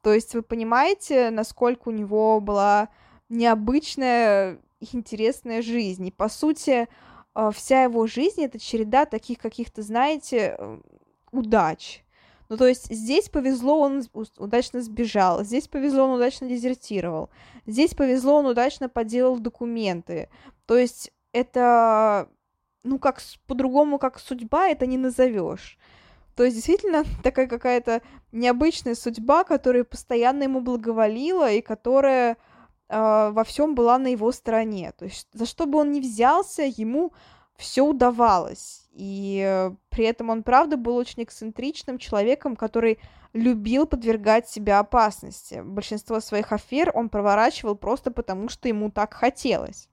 То 0.00 0.12
есть 0.12 0.32
вы 0.34 0.42
понимаете, 0.42 1.30
насколько 1.30 1.88
у 1.88 1.92
него 1.92 2.40
была 2.40 2.88
необычная 3.30 4.58
интересная 4.80 5.62
жизнь. 5.62 6.06
И, 6.06 6.10
по 6.10 6.28
сути, 6.28 6.88
э, 7.34 7.50
вся 7.54 7.84
его 7.84 8.06
жизнь— 8.06 8.42
это 8.44 8.58
череда 8.58 9.06
таких 9.06 9.38
каких-то, 9.38 9.82
знаете, 9.82 10.56
э, 10.58 10.80
удач. 11.32 12.04
Ну, 12.50 12.56
то 12.56 12.66
есть 12.66 12.92
здесь 12.92 13.28
повезло, 13.28 13.80
он 13.80 14.02
удачно 14.36 14.82
сбежал, 14.82 15.44
здесь 15.44 15.68
повезло, 15.68 16.04
он 16.04 16.16
удачно 16.16 16.48
дезертировал, 16.48 17.30
здесь 17.64 17.94
повезло, 17.94 18.38
он 18.38 18.46
удачно 18.46 18.88
поделал 18.88 19.38
документы. 19.38 20.28
То 20.66 20.76
есть 20.76 21.12
это, 21.32 22.28
ну, 22.82 22.98
как 22.98 23.20
по-другому, 23.46 24.00
как 24.00 24.18
судьба, 24.18 24.68
это 24.68 24.86
не 24.86 24.98
назовешь. 24.98 25.78
То 26.34 26.42
есть 26.42 26.56
действительно 26.56 27.04
такая 27.22 27.46
какая-то 27.46 28.02
необычная 28.32 28.96
судьба, 28.96 29.44
которая 29.44 29.84
постоянно 29.84 30.42
ему 30.42 30.60
благоволила 30.60 31.52
и 31.52 31.60
которая 31.60 32.36
во 32.90 33.44
всем 33.44 33.74
была 33.74 33.98
на 33.98 34.08
его 34.08 34.32
стороне. 34.32 34.92
То 34.92 35.04
есть 35.04 35.28
за 35.32 35.46
что 35.46 35.66
бы 35.66 35.78
он 35.78 35.92
ни 35.92 36.00
взялся, 36.00 36.62
ему 36.64 37.12
все 37.56 37.82
удавалось. 37.82 38.88
И 38.92 39.70
при 39.90 40.06
этом 40.06 40.30
он, 40.30 40.42
правда, 40.42 40.76
был 40.76 40.96
очень 40.96 41.22
эксцентричным 41.22 41.98
человеком, 41.98 42.56
который 42.56 42.98
любил 43.32 43.86
подвергать 43.86 44.48
себя 44.48 44.80
опасности. 44.80 45.62
Большинство 45.64 46.20
своих 46.20 46.52
афер 46.52 46.90
он 46.94 47.08
проворачивал 47.08 47.76
просто 47.76 48.10
потому, 48.10 48.48
что 48.48 48.68
ему 48.68 48.90
так 48.90 49.14
хотелось. 49.14 49.88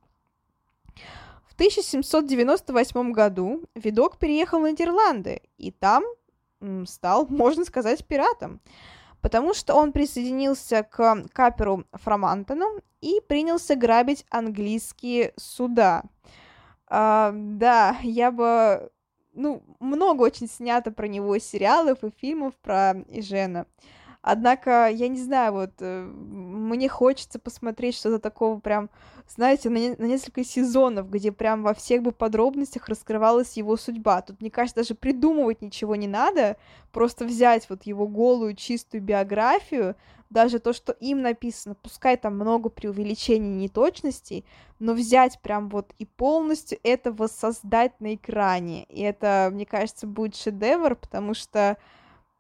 В 1.48 1.54
1798 1.54 3.12
году 3.12 3.63
Видок 3.75 4.18
переехал 4.18 4.62
в 4.62 4.68
Нидерланды, 4.68 5.42
и 5.58 5.72
там 5.72 6.04
стал, 6.86 7.25
можно 7.30 7.66
сказать, 7.66 8.06
пиратом, 8.06 8.62
потому 9.27 9.53
что 9.53 9.74
он 9.74 9.91
присоединился 9.91 10.84
к 10.84 11.25
каперу 11.34 11.84
Фромантону 11.91 12.79
и 13.01 13.19
принялся 13.27 13.75
грабить 13.75 14.25
английские 14.29 15.34
суда. 15.36 16.03
А, 16.88 17.34
да, 17.36 17.98
я 18.03 18.31
бы... 18.31 18.89
Ну, 19.34 19.63
много 19.81 20.22
очень 20.22 20.48
снято 20.48 20.91
про 20.91 21.10
него 21.10 21.38
сериалов 21.39 22.05
и 22.05 22.10
фильмов 22.22 22.53
про 22.62 22.93
Ижена. 23.10 23.65
Однако, 24.29 24.89
я 24.89 25.07
не 25.07 25.19
знаю, 25.22 25.53
вот 25.53 25.72
э, 25.79 26.03
мне 26.03 26.89
хочется 26.89 27.39
посмотреть 27.39 27.96
что-то 27.96 28.19
такого 28.19 28.60
прям, 28.60 28.89
знаете, 29.25 29.69
на, 29.69 29.77
не, 29.77 29.96
на 29.98 30.03
несколько 30.03 30.43
сезонов, 30.43 31.10
где 31.10 31.31
прям 31.31 31.63
во 31.63 31.74
всех 31.74 32.01
бы 32.03 32.12
подробностях 32.12 32.89
раскрывалась 32.89 33.55
его 33.55 33.77
судьба. 33.77 34.22
Тут, 34.22 34.41
мне 34.41 34.51
кажется, 34.51 34.81
даже 34.81 34.96
придумывать 34.96 35.62
ничего 35.62 35.96
не 35.96 36.10
надо, 36.10 36.57
просто 36.91 37.24
взять 37.24 37.69
вот 37.69 37.84
его 37.84 38.05
голую, 38.05 38.55
чистую 38.55 39.01
биографию, 39.01 39.96
даже 40.29 40.60
то, 40.60 40.74
что 40.74 40.91
им 40.91 41.22
написано, 41.22 41.75
пускай 41.81 42.17
там 42.17 42.36
много 42.36 42.67
преувеличений 42.67 43.53
и 43.53 43.63
неточностей, 43.63 44.43
но 44.79 44.91
взять 44.91 45.39
прям 45.39 45.69
вот 45.69 45.93
и 46.00 46.05
полностью 46.05 46.79
это 46.84 47.13
воссоздать 47.13 47.93
на 48.01 48.15
экране. 48.15 48.84
И 48.89 49.01
это, 49.03 49.50
мне 49.53 49.65
кажется, 49.65 50.05
будет 50.05 50.36
шедевр, 50.36 50.96
потому 50.96 51.34
что 51.34 51.77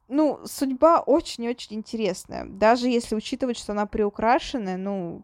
ну, 0.07 0.39
судьба 0.45 0.99
очень-очень 0.99 1.75
интересная. 1.75 2.45
Даже 2.45 2.87
если 2.87 3.15
учитывать, 3.15 3.57
что 3.57 3.73
она 3.73 3.85
приукрашенная, 3.85 4.77
ну, 4.77 5.23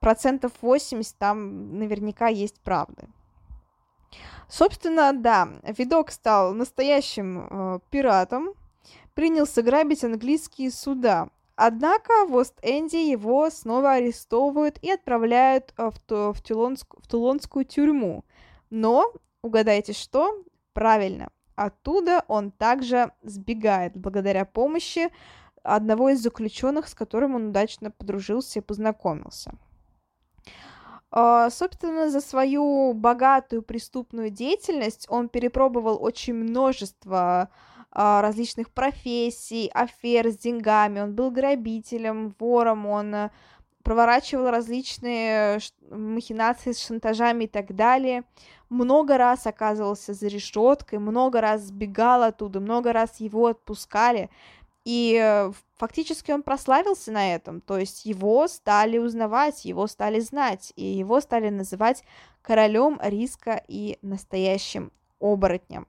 процентов 0.00 0.52
80 0.60 1.16
там 1.16 1.78
наверняка 1.78 2.28
есть 2.28 2.60
правды. 2.60 3.08
Собственно, 4.48 5.12
да, 5.14 5.48
видок 5.62 6.10
стал 6.10 6.52
настоящим 6.52 7.46
э, 7.48 7.78
пиратом, 7.88 8.52
принялся 9.14 9.62
грабить 9.62 10.04
английские 10.04 10.70
суда. 10.70 11.28
Однако 11.54 12.26
в 12.26 12.34
Ост-Энде 12.34 13.10
его 13.10 13.48
снова 13.48 13.92
арестовывают 13.92 14.78
и 14.82 14.90
отправляют 14.90 15.72
э, 15.78 15.90
в, 15.90 16.32
в, 16.34 16.42
Тулонск, 16.42 16.94
в 16.98 17.06
Тулонскую 17.06 17.64
тюрьму. 17.64 18.24
Но, 18.68 19.12
угадайте 19.40 19.94
что? 19.94 20.44
Правильно, 20.74 21.30
Оттуда 21.54 22.24
он 22.28 22.50
также 22.50 23.12
сбегает 23.22 23.96
благодаря 23.96 24.44
помощи 24.44 25.10
одного 25.62 26.10
из 26.10 26.20
заключенных, 26.20 26.88
с 26.88 26.94
которым 26.94 27.34
он 27.34 27.48
удачно 27.48 27.90
подружился 27.90 28.58
и 28.58 28.62
познакомился. 28.62 29.52
А, 31.10 31.50
собственно, 31.50 32.08
за 32.08 32.20
свою 32.20 32.94
богатую 32.94 33.62
преступную 33.62 34.30
деятельность 34.30 35.06
он 35.10 35.28
перепробовал 35.28 36.02
очень 36.02 36.34
множество 36.34 37.50
а, 37.90 38.22
различных 38.22 38.70
профессий, 38.70 39.70
афер 39.74 40.30
с 40.30 40.38
деньгами. 40.38 41.00
Он 41.00 41.14
был 41.14 41.30
грабителем, 41.30 42.34
вором, 42.38 42.86
он 42.86 43.14
проворачивал 43.82 44.50
различные 44.50 45.58
махинации 45.90 46.72
с 46.72 46.82
шантажами 46.82 47.44
и 47.44 47.48
так 47.48 47.74
далее. 47.74 48.24
Много 48.72 49.18
раз 49.18 49.46
оказывался 49.46 50.14
за 50.14 50.28
решеткой, 50.28 50.98
много 50.98 51.42
раз 51.42 51.60
сбегал 51.60 52.22
оттуда, 52.22 52.58
много 52.58 52.94
раз 52.94 53.20
его 53.20 53.48
отпускали. 53.48 54.30
И 54.86 55.20
э, 55.22 55.52
фактически 55.76 56.32
он 56.32 56.42
прославился 56.42 57.12
на 57.12 57.34
этом, 57.34 57.60
то 57.60 57.76
есть 57.76 58.06
его 58.06 58.48
стали 58.48 58.96
узнавать, 58.96 59.66
его 59.66 59.86
стали 59.86 60.20
знать, 60.20 60.72
и 60.74 60.86
его 60.86 61.20
стали 61.20 61.50
называть 61.50 62.02
королем 62.40 62.98
риска 63.02 63.62
и 63.68 63.98
настоящим 64.00 64.90
оборотнем 65.20 65.86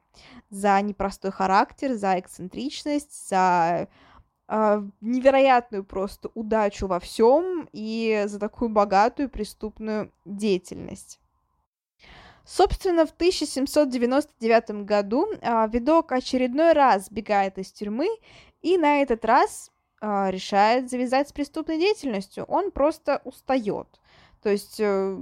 за 0.49 0.81
непростой 0.81 1.31
характер, 1.31 1.93
за 1.93 2.19
эксцентричность, 2.19 3.29
за 3.29 3.87
э, 4.49 4.83
невероятную 4.99 5.85
просто 5.85 6.31
удачу 6.33 6.87
во 6.87 6.99
всем 6.99 7.69
и 7.71 8.25
за 8.27 8.39
такую 8.39 8.71
богатую 8.71 9.29
преступную 9.29 10.11
деятельность. 10.25 11.21
Собственно, 12.45 13.05
в 13.05 13.11
1799 13.11 14.85
году 14.85 15.27
э, 15.41 15.67
Видок 15.71 16.11
очередной 16.11 16.73
раз 16.73 17.05
сбегает 17.05 17.57
из 17.57 17.71
тюрьмы 17.71 18.09
и 18.61 18.77
на 18.77 19.01
этот 19.01 19.23
раз 19.25 19.71
э, 20.01 20.29
решает 20.29 20.89
завязать 20.89 21.29
с 21.29 21.33
преступной 21.33 21.79
деятельностью. 21.79 22.43
Он 22.45 22.71
просто 22.71 23.21
устает. 23.23 23.87
То 24.41 24.49
есть, 24.49 24.79
э, 24.79 25.17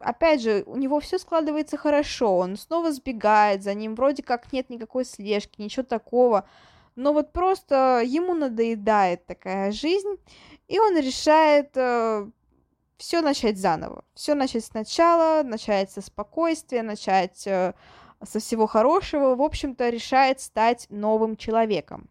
опять 0.00 0.40
же, 0.40 0.64
у 0.66 0.76
него 0.76 0.98
все 1.00 1.18
складывается 1.18 1.76
хорошо, 1.76 2.38
он 2.38 2.56
снова 2.56 2.90
сбегает, 2.90 3.62
за 3.62 3.74
ним 3.74 3.94
вроде 3.94 4.22
как 4.22 4.50
нет 4.52 4.70
никакой 4.70 5.04
слежки, 5.04 5.60
ничего 5.60 5.82
такого 5.82 6.48
но 6.96 7.12
вот 7.12 7.32
просто 7.32 8.02
ему 8.04 8.34
надоедает 8.34 9.26
такая 9.26 9.72
жизнь, 9.72 10.16
и 10.68 10.78
он 10.78 10.96
решает 10.96 11.70
э, 11.74 12.26
все 13.02 13.20
начать 13.20 13.58
заново, 13.58 14.04
все 14.14 14.36
начать 14.36 14.64
сначала, 14.64 15.42
начать 15.42 15.90
со 15.90 16.00
спокойствия, 16.00 16.84
начать 16.84 17.44
э, 17.48 17.74
со 18.22 18.38
всего 18.38 18.68
хорошего, 18.68 19.34
в 19.34 19.42
общем-то, 19.42 19.88
решает 19.88 20.40
стать 20.40 20.86
новым 20.88 21.36
человеком. 21.36 22.08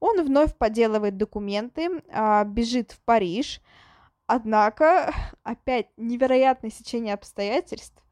Он 0.00 0.20
вновь 0.24 0.56
поделывает 0.56 1.16
документы, 1.16 2.02
э, 2.08 2.44
бежит 2.44 2.90
в 2.90 3.00
Париж, 3.04 3.60
однако, 4.26 5.14
опять 5.44 5.90
невероятное 5.96 6.72
сечение 6.72 7.14
обстоятельств, 7.14 8.02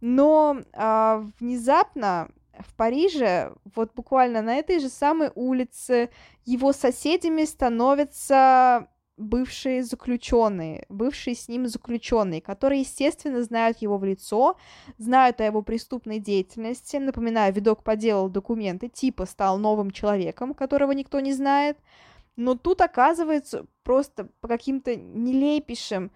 но 0.00 0.56
э, 0.72 1.24
внезапно 1.38 2.30
в 2.58 2.74
Париже, 2.74 3.52
вот 3.74 3.92
буквально 3.92 4.40
на 4.40 4.54
этой 4.54 4.78
же 4.78 4.88
самой 4.88 5.30
улице, 5.34 6.08
его 6.46 6.72
соседями 6.72 7.44
становятся 7.44 8.88
бывшие 9.16 9.82
заключенные, 9.82 10.84
бывшие 10.88 11.34
с 11.34 11.48
ним 11.48 11.66
заключенные, 11.66 12.40
которые, 12.40 12.82
естественно, 12.82 13.42
знают 13.42 13.78
его 13.78 13.98
в 13.98 14.04
лицо, 14.04 14.56
знают 14.98 15.40
о 15.40 15.44
его 15.44 15.62
преступной 15.62 16.18
деятельности. 16.18 16.96
Напоминаю, 16.96 17.52
видок 17.52 17.82
поделал 17.82 18.28
документы, 18.28 18.88
типа 18.88 19.26
стал 19.26 19.58
новым 19.58 19.90
человеком, 19.90 20.54
которого 20.54 20.92
никто 20.92 21.20
не 21.20 21.32
знает. 21.32 21.78
Но 22.36 22.54
тут 22.54 22.82
оказывается 22.82 23.66
просто 23.82 24.28
по 24.40 24.48
каким-то 24.48 24.94
нелепейшим 24.94 26.10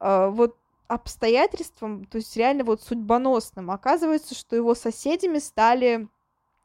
э, 0.00 0.28
вот 0.30 0.56
обстоятельством, 0.88 2.04
то 2.04 2.16
есть 2.18 2.36
реально 2.36 2.64
вот 2.64 2.80
судьбоносным, 2.82 3.70
оказывается, 3.70 4.34
что 4.34 4.56
его 4.56 4.74
соседями 4.74 5.38
стали 5.38 6.08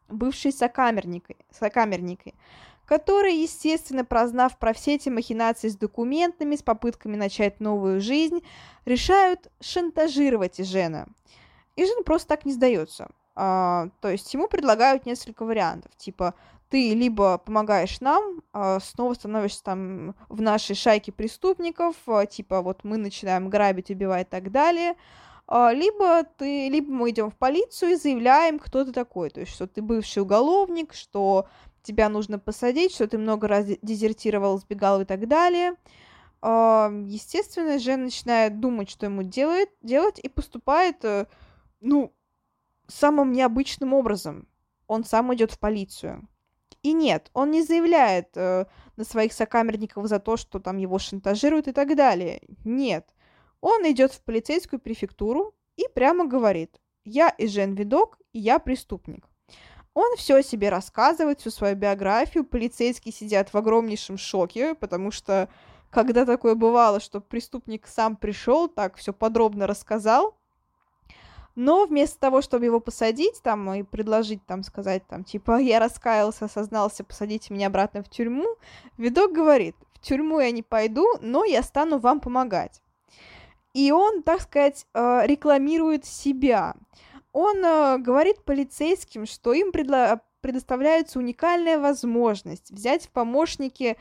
бывшие 0.07 0.51
сокамерники, 0.51 1.35
сокамерники, 1.49 2.35
которые, 2.91 3.41
естественно, 3.41 4.03
прознав 4.03 4.57
про 4.57 4.73
все 4.73 4.95
эти 4.95 5.07
махинации 5.07 5.69
с 5.69 5.77
документами, 5.77 6.57
с 6.57 6.61
попытками 6.61 7.15
начать 7.15 7.61
новую 7.61 8.01
жизнь, 8.01 8.43
решают 8.83 9.49
шантажировать 9.61 10.59
Ижена. 10.59 11.07
Ижен 11.77 12.03
просто 12.03 12.27
так 12.27 12.43
не 12.43 12.51
сдается. 12.51 13.07
А, 13.33 13.87
то 14.01 14.09
есть 14.09 14.33
ему 14.33 14.49
предлагают 14.49 15.05
несколько 15.05 15.45
вариантов, 15.45 15.95
типа 15.95 16.33
ты 16.67 16.93
либо 16.93 17.37
помогаешь 17.37 18.01
нам, 18.01 18.41
а, 18.51 18.81
снова 18.81 19.13
становишься 19.13 19.63
там 19.63 20.13
в 20.27 20.41
нашей 20.41 20.75
шайке 20.75 21.13
преступников, 21.13 21.95
а, 22.07 22.25
типа 22.25 22.61
вот 22.61 22.83
мы 22.83 22.97
начинаем 22.97 23.49
грабить, 23.49 23.89
убивать 23.89 24.27
и 24.27 24.29
так 24.29 24.51
далее, 24.51 24.95
а, 25.47 25.73
либо 25.73 26.23
ты, 26.23 26.67
либо 26.67 26.91
мы 26.91 27.11
идем 27.11 27.31
в 27.31 27.37
полицию 27.37 27.91
и 27.91 27.95
заявляем, 27.95 28.59
кто 28.59 28.83
ты 28.83 28.91
такой, 28.91 29.29
то 29.29 29.39
есть 29.39 29.53
что 29.53 29.65
ты 29.65 29.81
бывший 29.81 30.23
уголовник, 30.23 30.93
что 30.93 31.47
тебя 31.83 32.09
нужно 32.09 32.39
посадить, 32.39 32.93
что 32.93 33.07
ты 33.07 33.17
много 33.17 33.47
раз 33.47 33.65
дезертировал, 33.81 34.57
сбегал 34.59 35.01
и 35.01 35.05
так 35.05 35.27
далее. 35.27 35.75
Естественно, 36.43 37.77
Жен 37.77 38.05
начинает 38.05 38.59
думать, 38.59 38.89
что 38.89 39.05
ему 39.05 39.21
делает, 39.21 39.69
делать, 39.83 40.19
и 40.19 40.27
поступает, 40.27 41.05
э, 41.05 41.27
ну, 41.81 42.11
самым 42.87 43.31
необычным 43.31 43.93
образом. 43.93 44.47
Он 44.87 45.03
сам 45.03 45.31
идет 45.35 45.51
в 45.51 45.59
полицию. 45.59 46.27
И 46.81 46.93
нет, 46.93 47.29
он 47.33 47.51
не 47.51 47.61
заявляет 47.61 48.35
э, 48.35 48.65
на 48.95 49.03
своих 49.03 49.33
сокамерников 49.33 50.07
за 50.07 50.19
то, 50.19 50.35
что 50.35 50.59
там 50.59 50.77
его 50.77 50.97
шантажируют 50.97 51.67
и 51.67 51.73
так 51.73 51.95
далее. 51.95 52.41
Нет. 52.65 53.13
Он 53.59 53.83
идет 53.91 54.11
в 54.11 54.23
полицейскую 54.23 54.79
префектуру 54.79 55.53
и 55.75 55.83
прямо 55.93 56.25
говорит, 56.25 56.81
я 57.05 57.35
Эжен 57.37 57.75
Видок, 57.75 58.17
и 58.33 58.39
я 58.39 58.57
преступник. 58.57 59.29
Он 59.93 60.15
все 60.15 60.41
себе 60.41 60.69
рассказывает, 60.69 61.41
всю 61.41 61.49
свою 61.49 61.75
биографию. 61.75 62.45
Полицейские 62.45 63.13
сидят 63.13 63.53
в 63.53 63.57
огромнейшем 63.57 64.17
шоке, 64.17 64.73
потому 64.75 65.11
что 65.11 65.49
когда 65.89 66.25
такое 66.25 66.55
бывало, 66.55 66.99
что 66.99 67.19
преступник 67.19 67.87
сам 67.87 68.15
пришел, 68.15 68.69
так 68.69 68.95
все 68.95 69.11
подробно 69.11 69.67
рассказал, 69.67 70.35
но 71.55 71.85
вместо 71.85 72.19
того, 72.19 72.41
чтобы 72.41 72.65
его 72.65 72.79
посадить 72.79 73.41
там 73.43 73.73
и 73.73 73.83
предложить 73.83 74.45
там 74.45 74.63
сказать 74.63 75.05
там 75.07 75.25
типа 75.25 75.59
я 75.59 75.79
раскаялся, 75.79 76.45
осознался, 76.45 77.03
посадите 77.03 77.53
меня 77.53 77.67
обратно 77.67 78.03
в 78.03 78.09
тюрьму, 78.09 78.55
видок 78.97 79.33
говорит, 79.33 79.75
в 79.93 79.99
тюрьму 79.99 80.39
я 80.39 80.51
не 80.51 80.63
пойду, 80.63 81.05
но 81.19 81.43
я 81.43 81.61
стану 81.61 81.99
вам 81.99 82.21
помогать. 82.21 82.81
И 83.73 83.91
он, 83.91 84.23
так 84.23 84.41
сказать, 84.41 84.85
э, 84.93 85.21
рекламирует 85.25 86.05
себя. 86.05 86.75
Он 87.33 87.63
э, 87.63 87.97
говорит 87.99 88.43
полицейским, 88.43 89.25
что 89.25 89.53
им 89.53 89.71
предла- 89.71 90.19
предоставляется 90.41 91.19
уникальная 91.19 91.79
возможность 91.79 92.71
взять 92.71 93.05
в 93.05 93.09
помощники 93.11 93.97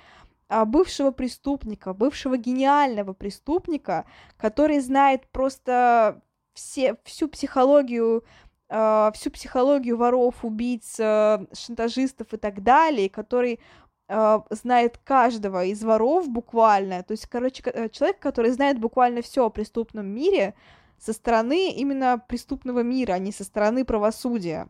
а, 0.49 0.65
бывшего 0.65 1.13
преступника, 1.13 1.95
бывшего 1.95 2.37
гениального 2.37 3.13
преступника, 3.13 4.05
который 4.37 4.81
знает 4.81 5.29
просто 5.29 6.21
все, 6.55 6.97
всю 7.05 7.29
психологию 7.29 8.25
Uh, 8.73 9.13
всю 9.15 9.33
психологию 9.33 9.97
воров, 9.97 10.45
убийц, 10.45 11.01
uh, 11.01 11.45
шантажистов 11.53 12.33
и 12.33 12.37
так 12.37 12.63
далее, 12.63 13.11
который 13.11 13.59
uh, 14.09 14.45
знает 14.51 14.97
каждого 14.99 15.65
из 15.65 15.83
воров 15.83 16.29
буквально, 16.29 17.03
то 17.03 17.11
есть, 17.11 17.27
короче, 17.27 17.65
э, 17.65 17.89
человек, 17.89 18.21
который 18.21 18.53
знает 18.53 18.79
буквально 18.79 19.23
все 19.23 19.45
о 19.45 19.51
преступном 19.51 20.07
мире 20.07 20.55
со 21.01 21.13
стороны 21.13 21.73
именно 21.73 22.23
преступного 22.29 22.83
мира, 22.83 23.15
а 23.15 23.19
не 23.19 23.33
со 23.33 23.43
стороны 23.43 23.85
правосудия 23.85 24.69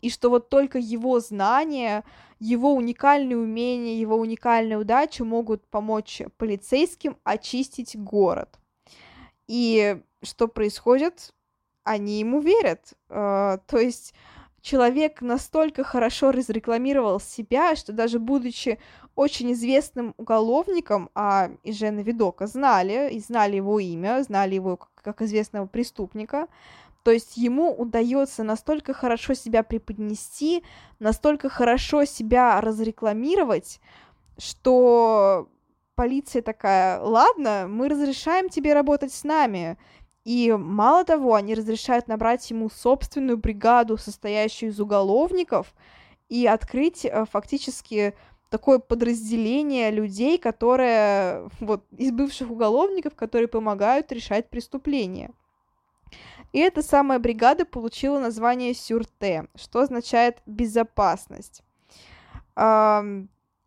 и 0.00 0.10
что 0.10 0.30
вот 0.30 0.48
только 0.48 0.78
его 0.78 1.20
знания, 1.20 2.04
его 2.38 2.74
уникальные 2.74 3.36
умения, 3.36 3.96
его 3.96 4.16
уникальная 4.16 4.78
удача 4.78 5.24
могут 5.24 5.66
помочь 5.66 6.22
полицейским 6.36 7.16
очистить 7.24 7.96
город. 7.96 8.58
И 9.46 10.00
что 10.22 10.48
происходит? 10.48 11.34
Они 11.84 12.20
ему 12.20 12.40
верят. 12.40 12.94
Uh, 13.08 13.60
то 13.66 13.78
есть 13.78 14.14
человек 14.62 15.20
настолько 15.22 15.84
хорошо 15.84 16.32
разрекламировал 16.32 17.20
себя, 17.20 17.76
что 17.76 17.92
даже 17.92 18.18
будучи 18.18 18.78
очень 19.14 19.52
известным 19.52 20.14
уголовником, 20.16 21.10
а 21.14 21.50
и 21.62 21.72
Жена 21.72 22.02
Видока 22.02 22.46
знали, 22.46 23.10
и 23.12 23.20
знали 23.20 23.56
его 23.56 23.78
имя, 23.78 24.22
знали 24.22 24.54
его 24.54 24.78
как 24.94 25.22
известного 25.22 25.66
преступника, 25.66 26.46
то 27.02 27.10
есть 27.10 27.36
ему 27.36 27.74
удается 27.74 28.42
настолько 28.42 28.92
хорошо 28.92 29.34
себя 29.34 29.62
преподнести, 29.62 30.62
настолько 30.98 31.48
хорошо 31.48 32.04
себя 32.04 32.60
разрекламировать, 32.60 33.80
что 34.38 35.48
полиция 35.94 36.42
такая, 36.42 37.00
ладно, 37.00 37.66
мы 37.68 37.88
разрешаем 37.88 38.48
тебе 38.48 38.74
работать 38.74 39.12
с 39.12 39.24
нами. 39.24 39.76
И 40.30 40.52
мало 40.56 41.04
того, 41.04 41.34
они 41.34 41.56
разрешают 41.56 42.06
набрать 42.06 42.48
ему 42.52 42.70
собственную 42.70 43.36
бригаду, 43.36 43.96
состоящую 43.96 44.70
из 44.70 44.78
уголовников, 44.78 45.74
и 46.28 46.46
открыть 46.46 47.04
э, 47.04 47.24
фактически 47.28 48.14
такое 48.48 48.78
подразделение 48.78 49.90
людей, 49.90 50.38
которые 50.38 51.48
вот 51.58 51.84
из 51.98 52.12
бывших 52.12 52.48
уголовников, 52.48 53.16
которые 53.16 53.48
помогают 53.48 54.12
решать 54.12 54.48
преступления. 54.48 55.32
И 56.52 56.60
эта 56.60 56.80
самая 56.84 57.18
бригада 57.18 57.64
получила 57.64 58.20
название 58.20 58.72
Сюрте, 58.72 59.48
что 59.56 59.80
означает 59.80 60.42
безопасность. 60.46 61.64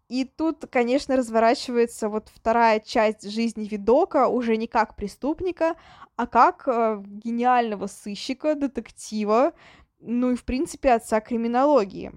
И 0.10 0.26
тут, 0.26 0.66
конечно, 0.70 1.16
разворачивается 1.16 2.10
вот 2.10 2.30
вторая 2.34 2.80
часть 2.80 3.30
жизни 3.30 3.68
Видока 3.68 4.28
уже 4.28 4.58
не 4.58 4.68
как 4.68 4.96
преступника, 4.96 5.76
а 6.16 6.28
как 6.28 6.68
э, 6.68 7.02
гениального 7.06 7.88
сыщика, 7.88 8.56
детектива, 8.56 9.54
ну 10.00 10.32
и, 10.32 10.36
в 10.36 10.44
принципе, 10.44 10.92
отца 10.92 11.22
криминологии. 11.22 12.12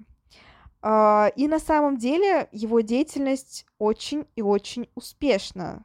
Э, 0.83 1.31
и 1.37 1.49
на 1.49 1.59
самом 1.59 1.97
деле 1.97 2.49
его 2.53 2.81
деятельность 2.81 3.67
очень 3.79 4.27
и 4.35 4.43
очень 4.43 4.89
успешна 4.95 5.85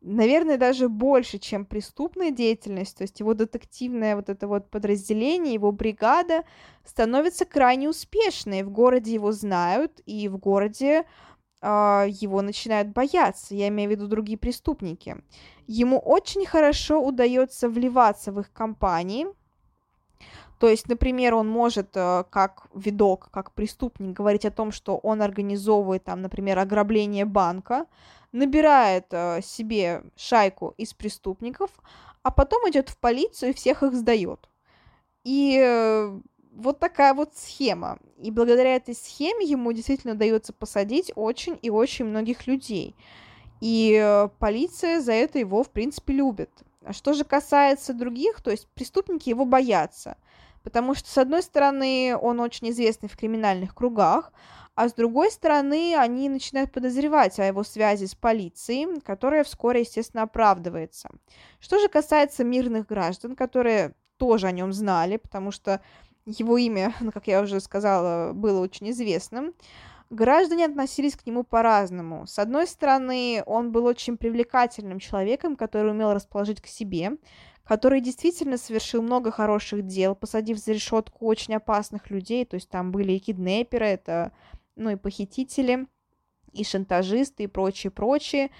наверное, 0.00 0.56
даже 0.56 0.88
больше, 0.88 1.38
чем 1.38 1.64
преступная 1.64 2.30
деятельность, 2.30 2.96
то 2.98 3.02
есть 3.02 3.20
его 3.20 3.34
детективное 3.34 4.16
вот 4.16 4.28
это 4.28 4.46
вот 4.46 4.70
подразделение, 4.70 5.54
его 5.54 5.72
бригада 5.72 6.44
становится 6.84 7.44
крайне 7.44 7.88
успешной. 7.88 8.62
В 8.62 8.70
городе 8.70 9.14
его 9.14 9.32
знают, 9.32 10.00
и 10.06 10.28
в 10.28 10.38
городе 10.38 11.04
э, 11.60 12.04
его 12.08 12.42
начинают 12.42 12.88
бояться, 12.88 13.54
я 13.54 13.68
имею 13.68 13.90
в 13.90 13.92
виду 13.92 14.06
другие 14.06 14.38
преступники. 14.38 15.16
Ему 15.66 15.98
очень 15.98 16.46
хорошо 16.46 17.02
удается 17.04 17.68
вливаться 17.68 18.32
в 18.32 18.40
их 18.40 18.52
компании, 18.52 19.26
то 20.58 20.68
есть, 20.68 20.88
например, 20.88 21.34
он 21.34 21.48
может 21.48 21.90
э, 21.94 22.24
как 22.30 22.66
видок, 22.74 23.28
как 23.30 23.52
преступник 23.52 24.16
говорить 24.16 24.44
о 24.44 24.50
том, 24.50 24.72
что 24.72 24.96
он 24.96 25.22
организовывает 25.22 26.04
там, 26.04 26.20
например, 26.20 26.58
ограбление 26.58 27.24
банка, 27.24 27.86
набирает 28.32 29.06
э, 29.10 29.40
себе 29.42 30.02
шайку 30.16 30.74
из 30.76 30.94
преступников, 30.94 31.70
а 32.22 32.32
потом 32.32 32.68
идет 32.68 32.88
в 32.88 32.98
полицию 32.98 33.50
и 33.50 33.54
всех 33.54 33.84
их 33.84 33.94
сдает. 33.94 34.48
И 35.22 35.60
э, 35.62 36.18
вот 36.52 36.80
такая 36.80 37.14
вот 37.14 37.36
схема. 37.36 37.98
И 38.20 38.32
благодаря 38.32 38.74
этой 38.74 38.96
схеме 38.96 39.46
ему 39.46 39.72
действительно 39.72 40.14
удается 40.14 40.52
посадить 40.52 41.12
очень 41.14 41.56
и 41.62 41.70
очень 41.70 42.06
многих 42.06 42.48
людей. 42.48 42.96
И 43.60 44.28
полиция 44.40 45.00
за 45.00 45.12
это 45.12 45.38
его, 45.38 45.62
в 45.62 45.70
принципе, 45.70 46.14
любит. 46.14 46.50
А 46.84 46.92
что 46.92 47.12
же 47.12 47.24
касается 47.24 47.92
других, 47.92 48.40
то 48.40 48.50
есть 48.50 48.66
преступники 48.68 49.28
его 49.28 49.44
боятся. 49.44 50.16
Потому 50.68 50.94
что, 50.94 51.08
с 51.08 51.16
одной 51.16 51.42
стороны, 51.42 52.14
он 52.14 52.40
очень 52.40 52.68
известный 52.68 53.08
в 53.08 53.16
криминальных 53.16 53.74
кругах, 53.74 54.34
а 54.74 54.90
с 54.90 54.92
другой 54.92 55.30
стороны, 55.30 55.96
они 55.96 56.28
начинают 56.28 56.72
подозревать 56.72 57.38
о 57.40 57.46
его 57.46 57.64
связи 57.64 58.04
с 58.04 58.14
полицией, 58.14 59.00
которая 59.00 59.44
вскоре, 59.44 59.80
естественно, 59.80 60.24
оправдывается. 60.24 61.08
Что 61.58 61.78
же 61.78 61.88
касается 61.88 62.44
мирных 62.44 62.86
граждан, 62.86 63.34
которые 63.34 63.94
тоже 64.18 64.46
о 64.46 64.52
нем 64.52 64.74
знали, 64.74 65.16
потому 65.16 65.52
что 65.52 65.80
его 66.26 66.58
имя, 66.58 66.92
ну, 67.00 67.12
как 67.12 67.28
я 67.28 67.40
уже 67.40 67.60
сказала, 67.60 68.34
было 68.34 68.60
очень 68.60 68.90
известным, 68.90 69.54
граждане 70.10 70.66
относились 70.66 71.16
к 71.16 71.24
нему 71.24 71.44
по-разному. 71.44 72.26
С 72.26 72.38
одной 72.38 72.66
стороны, 72.66 73.42
он 73.46 73.72
был 73.72 73.86
очень 73.86 74.18
привлекательным 74.18 74.98
человеком, 74.98 75.56
который 75.56 75.92
умел 75.92 76.12
расположить 76.12 76.60
к 76.60 76.66
себе, 76.66 77.12
который 77.68 78.00
действительно 78.00 78.56
совершил 78.56 79.02
много 79.02 79.30
хороших 79.30 79.86
дел, 79.86 80.14
посадив 80.14 80.58
за 80.58 80.72
решетку 80.72 81.26
очень 81.26 81.54
опасных 81.54 82.08
людей, 82.10 82.46
то 82.46 82.54
есть 82.54 82.70
там 82.70 82.90
были 82.90 83.12
и 83.12 83.18
киднеперы, 83.18 83.84
это 83.84 84.32
ну 84.74 84.88
и 84.88 84.96
похитители, 84.96 85.86
и 86.54 86.64
шантажисты, 86.64 87.42
и 87.42 87.46
прочее, 87.46 87.90
прочее. 87.90 88.50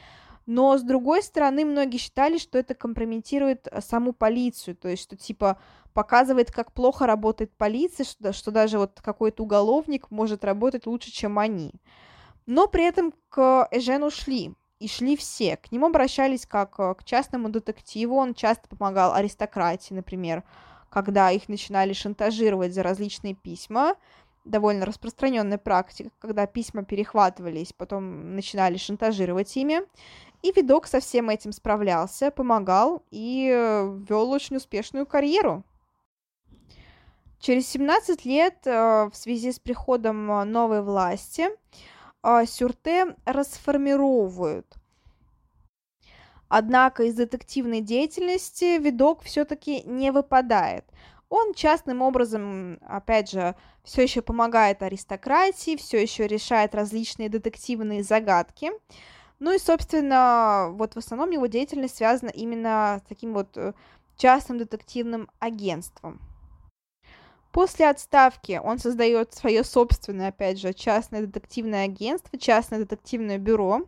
Но, 0.45 0.77
с 0.77 0.83
другой 0.83 1.23
стороны, 1.23 1.65
многие 1.65 1.97
считали, 1.97 2.37
что 2.37 2.59
это 2.59 2.75
компрометирует 2.75 3.67
э, 3.71 3.81
саму 3.81 4.13
полицию, 4.13 4.77
то 4.77 4.89
есть, 4.89 5.05
что, 5.05 5.17
типа, 5.17 5.59
показывает, 5.95 6.53
как 6.53 6.73
плохо 6.73 7.07
работает 7.07 7.51
полиция, 7.57 8.05
что, 8.05 8.35
что 8.35 8.51
даже 8.51 8.79
вот 8.79 9.01
какой-то 9.01 9.43
уголовник 9.43 10.11
может 10.11 10.45
работать 10.45 10.87
лучше, 10.87 11.11
чем 11.11 11.39
они. 11.39 11.73
Но 12.45 12.67
при 12.67 12.85
этом 12.85 13.15
к 13.31 13.69
Эжену 13.71 14.11
шли, 14.11 14.55
и 14.81 14.89
шли 14.89 15.17
все. 15.17 15.57
К 15.57 15.73
нему 15.73 15.87
обращались 15.87 16.47
как 16.47 16.79
э, 16.79 16.95
к 16.95 17.05
частному 17.05 17.49
детективу, 17.49 18.17
он 18.17 18.35
часто 18.35 18.69
помогал 18.69 19.13
аристократии, 19.15 19.95
например, 19.95 20.45
когда 20.89 21.31
их 21.31 21.49
начинали 21.49 21.93
шантажировать 21.93 22.73
за 22.73 22.83
различные 22.83 23.35
письма, 23.35 23.97
довольно 24.45 24.87
распространенная 24.87 25.59
практика, 25.59 26.11
когда 26.21 26.47
письма 26.47 26.85
перехватывались, 26.85 27.73
потом 27.73 28.35
начинали 28.35 28.77
шантажировать 28.77 29.55
ими. 29.57 29.81
И 30.43 30.53
видок 30.53 30.87
со 30.87 31.01
всем 31.01 31.29
этим 31.31 31.51
справлялся, 31.53 32.31
помогал 32.31 33.03
и 33.11 33.51
э, 33.53 33.99
вел 34.09 34.31
очень 34.31 34.57
успешную 34.57 35.05
карьеру. 35.05 35.65
Через 37.41 37.69
17 37.69 38.25
лет 38.25 38.59
э, 38.65 39.11
в 39.13 39.17
связи 39.17 39.51
с 39.51 39.59
приходом 39.59 40.27
новой 40.51 40.83
власти 40.83 41.49
Сюрте 42.47 43.17
расформировывают. 43.25 44.67
Однако 46.49 47.05
из 47.05 47.15
детективной 47.15 47.81
деятельности 47.81 48.79
видок 48.79 49.23
все-таки 49.23 49.83
не 49.83 50.11
выпадает. 50.11 50.85
Он 51.29 51.53
частным 51.53 52.01
образом, 52.01 52.79
опять 52.87 53.31
же, 53.31 53.55
все 53.85 54.03
еще 54.03 54.23
помогает 54.23 54.83
аристократии, 54.83 55.77
все 55.77 56.01
еще 56.01 56.27
решает 56.27 56.75
различные 56.75 57.29
детективные 57.29 58.03
загадки. 58.03 58.71
Ну 59.39 59.55
и, 59.55 59.59
собственно, 59.59 60.71
вот 60.73 60.95
в 60.95 60.99
основном 60.99 61.31
его 61.31 61.47
деятельность 61.47 61.97
связана 61.97 62.31
именно 62.31 63.01
с 63.05 63.09
таким 63.09 63.35
вот 63.35 63.57
э, 63.57 63.75
частным 64.17 64.59
детективным 64.59 65.29
агентством. 65.39 66.21
После 67.59 67.91
отставки 67.91 68.61
он 68.63 68.79
создает 68.79 69.35
свое 69.35 69.65
собственное, 69.65 70.29
опять 70.29 70.61
же, 70.61 70.73
частное 70.73 71.23
детективное 71.27 71.87
агентство, 71.87 72.39
частное 72.39 72.79
детективное 72.79 73.37
бюро. 73.37 73.81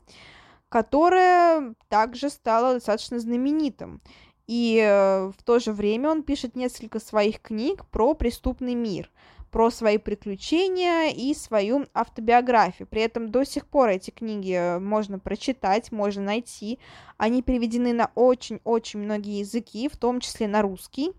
которое 0.69 1.77
также 1.89 2.31
стало 2.31 2.75
достаточно 2.75 3.21
знаменитым. 3.21 4.01
И 4.49 4.83
э, 4.85 5.31
в 5.31 5.41
то 5.45 5.61
же 5.61 5.73
время 5.73 6.11
он 6.11 6.25
пишет 6.25 6.57
несколько 6.57 6.99
своих 6.99 7.41
книг 7.41 7.87
про 7.93 8.15
преступный 8.15 8.75
мир, 8.75 9.09
про 9.53 9.71
свои 9.71 9.99
приключения 9.99 11.13
и 11.13 11.33
свою 11.33 11.87
автобиографию. 11.95 12.89
При 12.89 13.03
этом 13.03 13.31
до 13.31 13.45
сих 13.45 13.69
пор 13.69 13.91
эти 13.91 14.11
книги 14.11 14.81
можно 14.81 15.21
прочитать, 15.21 15.93
можно 15.93 16.25
найти. 16.25 16.81
Они 17.19 17.41
переведены 17.41 17.93
на 17.93 18.11
очень-очень 18.17 18.99
многие 18.99 19.39
языки, 19.39 19.89
в 19.89 19.97
том 19.97 20.19
числе 20.19 20.49
на 20.49 20.61
русский. 20.61 21.13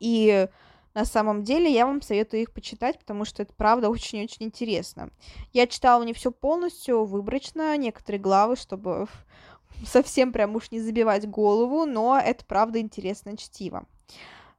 И 0.00 0.48
на 0.94 1.04
самом 1.04 1.42
деле 1.42 1.72
я 1.72 1.86
вам 1.86 2.02
советую 2.02 2.42
их 2.42 2.52
почитать, 2.52 2.98
потому 2.98 3.24
что 3.24 3.42
это 3.42 3.52
правда 3.54 3.88
очень-очень 3.88 4.46
интересно. 4.46 5.10
Я 5.52 5.66
читала 5.66 6.02
не 6.02 6.12
все 6.12 6.30
полностью, 6.30 7.04
выборочно, 7.04 7.76
некоторые 7.76 8.20
главы, 8.20 8.56
чтобы 8.56 9.06
совсем 9.86 10.32
прям 10.32 10.54
уж 10.54 10.70
не 10.70 10.80
забивать 10.80 11.28
голову, 11.28 11.86
но 11.86 12.18
это 12.18 12.44
правда 12.44 12.80
интересное 12.80 13.36
чтиво. 13.36 13.86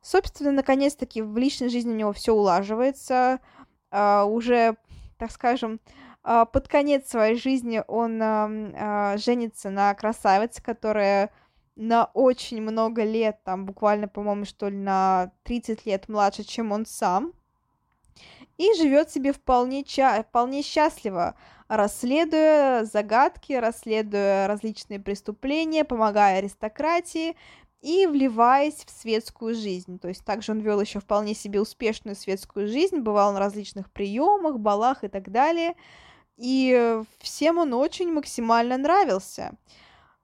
Собственно, 0.02 0.52
наконец-таки 0.52 1.22
в 1.22 1.38
личной 1.38 1.70
жизни 1.70 1.94
у 1.94 1.98
него 1.98 2.14
все 2.14 2.34
улаживается. 2.34 3.40
Uh, 3.92 4.26
уже, 4.26 4.76
так 5.20 5.32
скажем, 5.32 5.80
uh, 6.24 6.48
под 6.52 6.68
конец 6.68 7.08
своей 7.08 7.36
жизни 7.36 7.84
он 7.88 8.20
uh, 8.20 9.18
женится 9.18 9.70
на 9.70 9.94
красавице, 9.94 10.64
которая 10.64 11.30
на 11.76 12.06
очень 12.14 12.62
много 12.62 13.04
лет, 13.04 13.44
там 13.44 13.66
буквально, 13.66 14.08
по-моему, 14.08 14.46
что 14.46 14.70
ли, 14.70 14.78
на 14.78 15.32
30 15.44 15.86
лет 15.86 16.08
младше, 16.08 16.44
чем 16.44 16.72
он 16.72 16.86
сам, 16.86 17.34
и 18.58 18.74
живет 18.76 19.10
себе 19.10 19.34
вполне, 19.34 19.84
ча- 19.84 20.24
вполне 20.24 20.62
счастливо, 20.62 21.36
расследуя 21.68 22.86
загадки, 22.86 23.54
расследуя 23.54 24.48
различные 24.48 25.00
преступления, 25.00 25.84
помогая 25.84 26.38
аристократии 26.38 27.36
и 27.82 28.06
вливаясь 28.06 28.86
в 28.86 28.90
светскую 28.92 29.56
жизнь. 29.56 30.00
То 30.00 30.08
есть 30.08 30.24
также 30.24 30.52
он 30.52 30.60
вел 30.60 30.80
еще 30.80 31.00
вполне 31.00 31.34
себе 31.34 31.60
успешную 31.60 32.16
светскую 32.16 32.68
жизнь, 32.68 33.00
бывал 33.00 33.34
на 33.34 33.40
различных 33.40 33.92
приемах, 33.92 34.60
балах 34.60 35.04
и 35.04 35.08
так 35.08 35.32
далее. 35.32 35.74
И 36.38 37.02
всем 37.20 37.58
он 37.58 37.74
очень 37.74 38.12
максимально 38.12 38.78
нравился. 38.78 39.58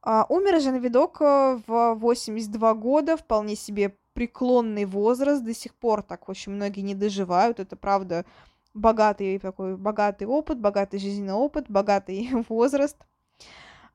А, 0.01 0.25
умер 0.29 0.61
Жан 0.61 0.77
Видок 0.77 1.21
э, 1.21 1.59
в 1.67 1.95
82 1.95 2.73
года, 2.75 3.17
вполне 3.17 3.55
себе 3.55 3.95
преклонный 4.13 4.85
возраст, 4.85 5.43
до 5.43 5.53
сих 5.53 5.75
пор 5.75 6.03
так 6.03 6.29
очень 6.29 6.53
многие 6.53 6.81
не 6.81 6.95
доживают, 6.95 7.59
это 7.59 7.75
правда 7.75 8.25
богатый 8.73 9.39
такой, 9.39 9.75
богатый 9.75 10.25
опыт, 10.25 10.59
богатый 10.59 10.99
жизненный 10.99 11.33
опыт, 11.33 11.65
богатый 11.69 12.29
возраст. 12.49 12.97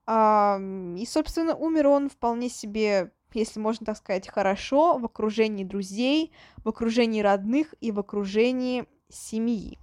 А, 0.07 0.61
и, 0.97 1.07
собственно, 1.07 1.55
умер 1.55 1.87
он 1.89 2.11
вполне 2.11 2.51
себе, 2.51 3.13
если 3.33 3.59
можно 3.61 3.87
так 3.87 3.97
сказать, 3.97 4.29
хорошо, 4.29 4.99
в 4.99 5.07
окружении 5.07 5.65
друзей, 5.65 6.33
в 6.59 6.69
окружении 6.69 7.23
родных 7.23 7.75
и 7.81 7.93
в 7.93 7.99
окружении 7.99 8.85
семьи. 9.09 9.79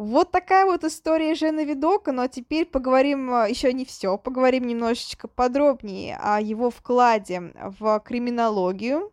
Вот 0.00 0.30
такая 0.30 0.64
вот 0.64 0.82
история 0.82 1.34
Жена 1.34 1.62
Видока, 1.62 2.10
но 2.10 2.26
теперь 2.26 2.64
поговорим 2.64 3.34
а, 3.34 3.46
еще 3.46 3.70
не 3.74 3.84
все, 3.84 4.16
поговорим 4.16 4.66
немножечко 4.66 5.28
подробнее 5.28 6.16
о 6.16 6.40
его 6.40 6.70
вкладе 6.70 7.52
в 7.78 8.00
криминологию. 8.00 9.12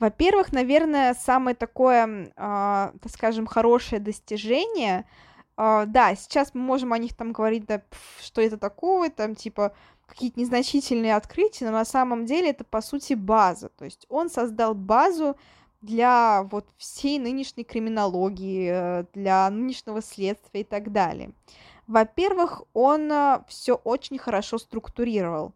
Во-первых, 0.00 0.50
наверное, 0.52 1.14
самое 1.14 1.54
такое, 1.54 2.04
э, 2.04 2.32
так 2.34 3.12
скажем, 3.12 3.46
хорошее 3.46 4.00
достижение, 4.00 5.08
э, 5.56 5.84
да, 5.86 6.16
сейчас 6.16 6.50
мы 6.52 6.60
можем 6.60 6.92
о 6.92 6.98
них 6.98 7.14
там 7.14 7.30
говорить, 7.30 7.64
да, 7.66 7.80
что 8.20 8.40
это 8.40 8.58
такое, 8.58 9.08
там, 9.08 9.36
типа, 9.36 9.72
какие-то 10.06 10.40
незначительные 10.40 11.14
открытия, 11.14 11.66
но 11.66 11.70
на 11.70 11.84
самом 11.84 12.26
деле 12.26 12.50
это, 12.50 12.64
по 12.64 12.82
сути, 12.82 13.14
база, 13.14 13.68
то 13.68 13.84
есть 13.84 14.04
он 14.08 14.30
создал 14.30 14.74
базу 14.74 15.36
для 15.84 16.44
вот 16.50 16.66
всей 16.76 17.18
нынешней 17.18 17.64
криминологии, 17.64 18.70
э, 18.72 19.04
для 19.12 19.48
нынешнего 19.50 20.00
следствия 20.00 20.62
и 20.62 20.64
так 20.64 20.92
далее. 20.92 21.32
Во-первых, 21.86 22.62
он 22.72 23.12
э, 23.12 23.40
все 23.48 23.74
очень 23.74 24.18
хорошо 24.18 24.58
структурировал. 24.58 25.52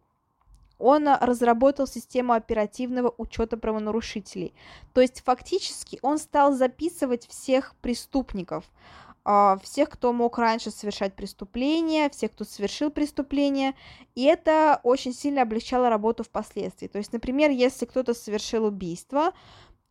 Он 0.77 1.07
э, 1.07 1.17
разработал 1.19 1.87
систему 1.87 2.33
оперативного 2.33 3.13
учета 3.17 3.57
правонарушителей. 3.57 4.53
То 4.93 5.01
есть 5.01 5.23
фактически 5.25 5.97
он 6.03 6.19
стал 6.19 6.53
записывать 6.53 7.27
всех 7.27 7.75
преступников, 7.81 8.65
всех, 9.61 9.89
кто 9.89 10.11
мог 10.11 10.39
раньше 10.39 10.71
совершать 10.71 11.13
преступления, 11.13 12.09
всех, 12.09 12.31
кто 12.31 12.45
совершил 12.45 12.89
преступление, 12.89 13.75
и 14.15 14.23
это 14.23 14.79
очень 14.81 15.13
сильно 15.13 15.43
облегчало 15.43 15.89
работу 15.89 16.23
впоследствии. 16.23 16.87
То 16.87 16.97
есть, 16.97 17.13
например, 17.13 17.51
если 17.51 17.85
кто-то 17.85 18.15
совершил 18.15 18.65
убийство, 18.65 19.33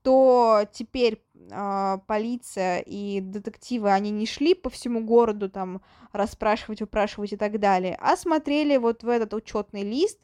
то 0.02 0.64
теперь 0.72 1.22
э, 1.50 1.98
полиция 2.06 2.80
и 2.80 3.20
детективы, 3.20 3.90
они 3.90 4.10
не 4.10 4.26
шли 4.26 4.54
по 4.54 4.70
всему 4.70 5.00
городу 5.00 5.48
там 5.50 5.80
расспрашивать, 6.12 6.82
упрашивать 6.82 7.32
и 7.32 7.36
так 7.36 7.58
далее, 7.58 7.96
а 8.00 8.16
смотрели 8.16 8.76
вот 8.76 9.02
в 9.02 9.08
этот 9.08 9.34
учетный 9.34 9.82
лист, 9.82 10.18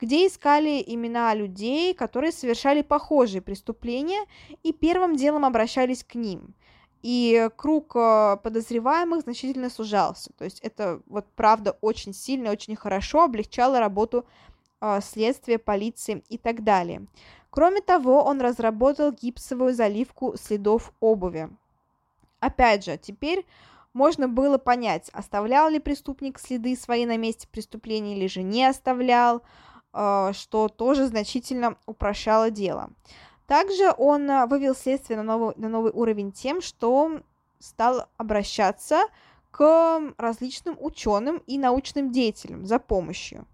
где 0.00 0.26
искали 0.26 0.82
имена 0.86 1.34
людей, 1.34 1.94
которые 1.94 2.32
совершали 2.32 2.82
похожие 2.82 3.42
преступления, 3.42 4.24
и 4.62 4.72
первым 4.72 5.16
делом 5.16 5.44
обращались 5.44 6.04
к 6.04 6.14
ним. 6.14 6.54
И 7.02 7.48
круг 7.56 7.94
э, 7.94 8.38
подозреваемых 8.42 9.20
значительно 9.20 9.70
сужался. 9.70 10.32
То 10.36 10.44
есть 10.44 10.60
это 10.60 11.00
вот 11.06 11.26
правда 11.36 11.76
очень 11.80 12.12
сильно, 12.12 12.50
очень 12.50 12.74
хорошо 12.74 13.24
облегчало 13.24 13.78
работу 13.78 14.26
следствия, 15.02 15.58
полиции 15.58 16.22
и 16.28 16.38
так 16.38 16.64
далее. 16.64 17.06
Кроме 17.50 17.80
того, 17.80 18.22
он 18.22 18.40
разработал 18.40 19.12
гипсовую 19.12 19.74
заливку 19.74 20.36
следов 20.36 20.92
обуви. 21.00 21.50
Опять 22.40 22.84
же, 22.84 22.96
теперь 22.96 23.44
можно 23.92 24.28
было 24.28 24.58
понять, 24.58 25.10
оставлял 25.12 25.68
ли 25.68 25.78
преступник 25.78 26.38
следы 26.38 26.76
свои 26.76 27.06
на 27.06 27.16
месте 27.16 27.48
преступления 27.48 28.16
или 28.16 28.28
же 28.28 28.42
не 28.42 28.64
оставлял, 28.64 29.42
э, 29.92 30.32
что 30.34 30.68
тоже 30.68 31.06
значительно 31.06 31.76
упрощало 31.86 32.50
дело. 32.50 32.90
Также 33.46 33.92
он 33.96 34.30
э, 34.30 34.46
вывел 34.46 34.74
следствие 34.74 35.16
на 35.16 35.24
новый, 35.24 35.54
на 35.56 35.68
новый 35.68 35.90
уровень 35.90 36.32
тем, 36.32 36.60
что 36.60 37.22
стал 37.58 38.06
обращаться 38.18 39.02
к 39.50 40.12
различным 40.18 40.76
ученым 40.78 41.42
и 41.46 41.58
научным 41.58 42.12
деятелям 42.12 42.66
за 42.66 42.78
помощью. 42.78 43.46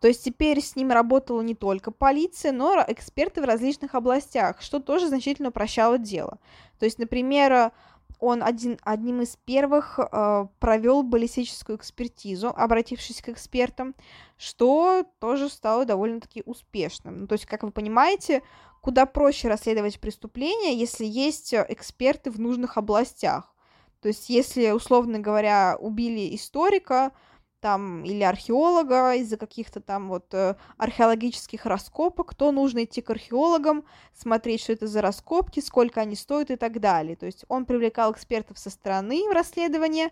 То 0.00 0.08
есть 0.08 0.24
теперь 0.24 0.60
с 0.60 0.76
ним 0.76 0.92
работала 0.92 1.40
не 1.40 1.54
только 1.54 1.90
полиция, 1.90 2.52
но 2.52 2.84
эксперты 2.86 3.42
в 3.42 3.44
различных 3.44 3.94
областях, 3.94 4.60
что 4.60 4.78
тоже 4.78 5.08
значительно 5.08 5.48
упрощало 5.48 5.98
дело. 5.98 6.38
То 6.78 6.84
есть, 6.84 6.98
например, 6.98 7.72
он 8.20 8.42
один, 8.42 8.78
одним 8.82 9.22
из 9.22 9.36
первых 9.36 9.98
э, 9.98 10.46
провел 10.58 11.02
баллистическую 11.02 11.78
экспертизу, 11.78 12.48
обратившись 12.48 13.22
к 13.22 13.28
экспертам, 13.28 13.94
что 14.36 15.04
тоже 15.20 15.48
стало 15.48 15.84
довольно-таки 15.84 16.42
успешным. 16.44 17.20
Ну, 17.20 17.26
то 17.26 17.34
есть, 17.34 17.46
как 17.46 17.62
вы 17.62 17.70
понимаете, 17.70 18.42
куда 18.80 19.06
проще 19.06 19.48
расследовать 19.48 20.00
преступления, 20.00 20.76
если 20.76 21.04
есть 21.04 21.54
эксперты 21.54 22.30
в 22.30 22.40
нужных 22.40 22.76
областях. 22.76 23.54
То 24.00 24.08
есть, 24.08 24.28
если, 24.28 24.70
условно 24.70 25.18
говоря, 25.18 25.76
убили 25.80 26.34
историка, 26.34 27.12
там 27.60 28.04
или 28.04 28.22
археолога 28.22 29.14
из-за 29.14 29.36
каких-то 29.36 29.80
там 29.80 30.08
вот 30.08 30.32
э, 30.32 30.56
археологических 30.76 31.66
раскопок, 31.66 32.34
то 32.34 32.52
нужно 32.52 32.84
идти 32.84 33.00
к 33.00 33.10
археологам, 33.10 33.84
смотреть, 34.14 34.62
что 34.62 34.72
это 34.72 34.86
за 34.86 35.02
раскопки, 35.02 35.60
сколько 35.60 36.00
они 36.00 36.16
стоят 36.16 36.50
и 36.50 36.56
так 36.56 36.80
далее. 36.80 37.16
То 37.16 37.26
есть 37.26 37.44
он 37.48 37.64
привлекал 37.64 38.12
экспертов 38.12 38.58
со 38.58 38.70
стороны 38.70 39.28
в 39.28 39.32
расследование, 39.32 40.10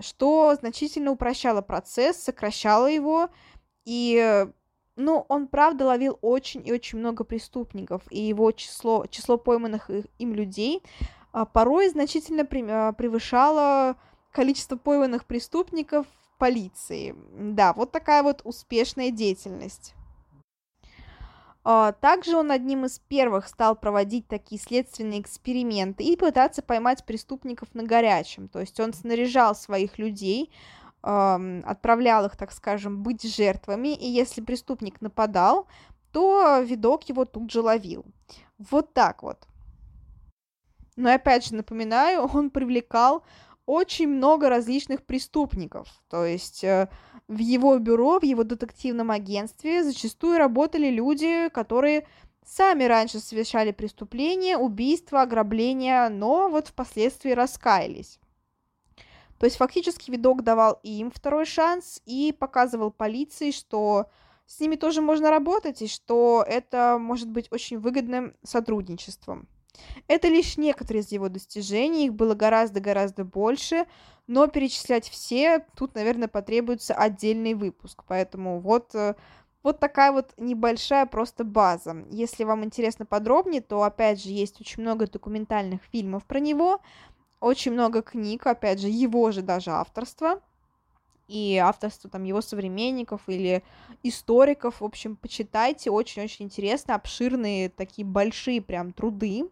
что 0.00 0.54
значительно 0.58 1.10
упрощало 1.12 1.62
процесс, 1.62 2.16
сокращало 2.22 2.86
его, 2.86 3.28
и 3.84 4.46
ну, 4.96 5.26
он, 5.28 5.46
правда, 5.46 5.86
ловил 5.86 6.18
очень 6.22 6.66
и 6.66 6.72
очень 6.72 6.98
много 6.98 7.22
преступников, 7.24 8.02
и 8.10 8.20
его 8.20 8.50
число, 8.52 9.06
число 9.06 9.36
пойманных 9.36 9.90
им 10.18 10.34
людей 10.34 10.82
а, 11.32 11.44
порой 11.44 11.90
значительно 11.90 12.48
а, 12.50 12.92
превышало 12.92 13.96
количество 14.32 14.76
пойманных 14.76 15.26
преступников 15.26 16.06
полиции. 16.38 17.14
Да, 17.32 17.72
вот 17.72 17.92
такая 17.92 18.22
вот 18.22 18.42
успешная 18.44 19.10
деятельность. 19.10 19.94
А, 21.64 21.92
также 21.92 22.36
он 22.36 22.52
одним 22.52 22.84
из 22.84 23.00
первых 23.00 23.48
стал 23.48 23.74
проводить 23.74 24.28
такие 24.28 24.60
следственные 24.60 25.20
эксперименты 25.20 26.04
и 26.04 26.16
пытаться 26.16 26.62
поймать 26.62 27.04
преступников 27.04 27.74
на 27.74 27.82
горячем. 27.82 28.48
То 28.48 28.60
есть 28.60 28.78
он 28.78 28.92
снаряжал 28.92 29.54
своих 29.56 29.98
людей, 29.98 30.52
отправлял 31.02 32.26
их, 32.26 32.36
так 32.36 32.52
скажем, 32.52 33.02
быть 33.02 33.22
жертвами, 33.22 33.94
и 33.94 34.08
если 34.08 34.40
преступник 34.40 35.00
нападал, 35.00 35.68
то 36.12 36.60
видок 36.60 37.08
его 37.08 37.24
тут 37.24 37.50
же 37.50 37.60
ловил. 37.60 38.04
Вот 38.58 38.92
так 38.94 39.22
вот. 39.22 39.46
Но 40.96 41.12
опять 41.12 41.46
же 41.46 41.54
напоминаю, 41.54 42.22
он 42.34 42.50
привлекал 42.50 43.22
очень 43.66 44.08
много 44.08 44.48
различных 44.48 45.04
преступников. 45.04 45.88
То 46.08 46.24
есть 46.24 46.64
э, 46.64 46.88
в 47.28 47.38
его 47.38 47.78
бюро, 47.78 48.20
в 48.20 48.24
его 48.24 48.44
детективном 48.44 49.10
агентстве 49.10 49.84
зачастую 49.84 50.38
работали 50.38 50.88
люди, 50.88 51.48
которые 51.50 52.06
сами 52.46 52.84
раньше 52.84 53.18
совершали 53.18 53.72
преступления, 53.72 54.56
убийства, 54.56 55.22
ограбления, 55.22 56.08
но 56.08 56.48
вот 56.48 56.68
впоследствии 56.68 57.32
раскаялись. 57.32 58.20
То 59.38 59.44
есть 59.44 59.56
фактически 59.56 60.10
видок 60.10 60.42
давал 60.44 60.78
им 60.82 61.10
второй 61.10 61.44
шанс 61.44 62.00
и 62.06 62.34
показывал 62.38 62.90
полиции, 62.90 63.50
что 63.50 64.06
с 64.46 64.60
ними 64.60 64.76
тоже 64.76 65.02
можно 65.02 65.30
работать 65.30 65.82
и 65.82 65.88
что 65.88 66.44
это 66.46 66.96
может 66.98 67.28
быть 67.28 67.48
очень 67.50 67.78
выгодным 67.78 68.34
сотрудничеством. 68.42 69.48
Это 70.08 70.28
лишь 70.28 70.56
некоторые 70.56 71.02
из 71.02 71.12
его 71.12 71.28
достижений, 71.28 72.06
их 72.06 72.14
было 72.14 72.34
гораздо-гораздо 72.34 73.24
больше, 73.24 73.86
но 74.26 74.46
перечислять 74.46 75.08
все 75.08 75.64
тут, 75.76 75.94
наверное, 75.94 76.28
потребуется 76.28 76.94
отдельный 76.94 77.54
выпуск, 77.54 78.04
поэтому 78.06 78.60
вот, 78.60 78.94
э, 78.94 79.14
вот 79.62 79.78
такая 79.78 80.12
вот 80.12 80.32
небольшая 80.36 81.06
просто 81.06 81.44
база. 81.44 82.04
Если 82.10 82.44
вам 82.44 82.64
интересно 82.64 83.06
подробнее, 83.06 83.60
то, 83.60 83.82
опять 83.82 84.22
же, 84.22 84.30
есть 84.30 84.60
очень 84.60 84.82
много 84.82 85.06
документальных 85.06 85.82
фильмов 85.92 86.24
про 86.24 86.40
него, 86.40 86.80
очень 87.40 87.72
много 87.72 88.02
книг, 88.02 88.46
опять 88.46 88.80
же, 88.80 88.88
его 88.88 89.30
же 89.30 89.42
даже 89.42 89.70
авторства, 89.70 90.40
и 91.28 91.56
авторство 91.56 92.08
там 92.08 92.24
его 92.24 92.40
современников 92.40 93.22
или 93.26 93.62
историков. 94.02 94.80
В 94.80 94.84
общем, 94.84 95.16
почитайте, 95.16 95.90
очень-очень 95.90 96.46
интересно, 96.46 96.94
обширные 96.94 97.68
такие 97.68 98.06
большие 98.06 98.60
прям 98.60 98.92
труды. 98.92 99.48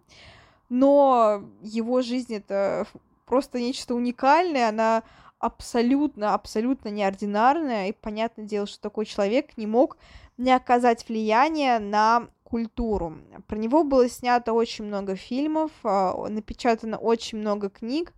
Но 0.69 1.43
его 1.63 2.03
жизнь 2.03 2.35
это 2.35 2.87
просто 3.27 3.61
нечто 3.61 3.95
уникальное, 3.95 4.69
она 4.69 5.03
абсолютно, 5.39 6.35
абсолютно 6.35 6.89
неординарная, 6.89 7.89
и 7.89 7.93
понятное 7.93 8.47
дело, 8.47 8.67
что 8.67 8.81
такой 8.81 9.05
человек 9.05 9.57
не 9.57 9.67
мог 9.67 9.99
не 10.39 10.51
оказать 10.51 11.09
влияния 11.09 11.79
на 11.79 12.29
культуру. 12.45 13.19
Про 13.47 13.57
него 13.57 13.85
было 13.85 14.09
снято 14.09 14.53
очень 14.53 14.85
много 14.85 15.17
фильмов, 15.17 15.71
а, 15.83 16.29
напечатано 16.29 16.99
очень 16.99 17.39
много 17.39 17.69
книг, 17.69 18.13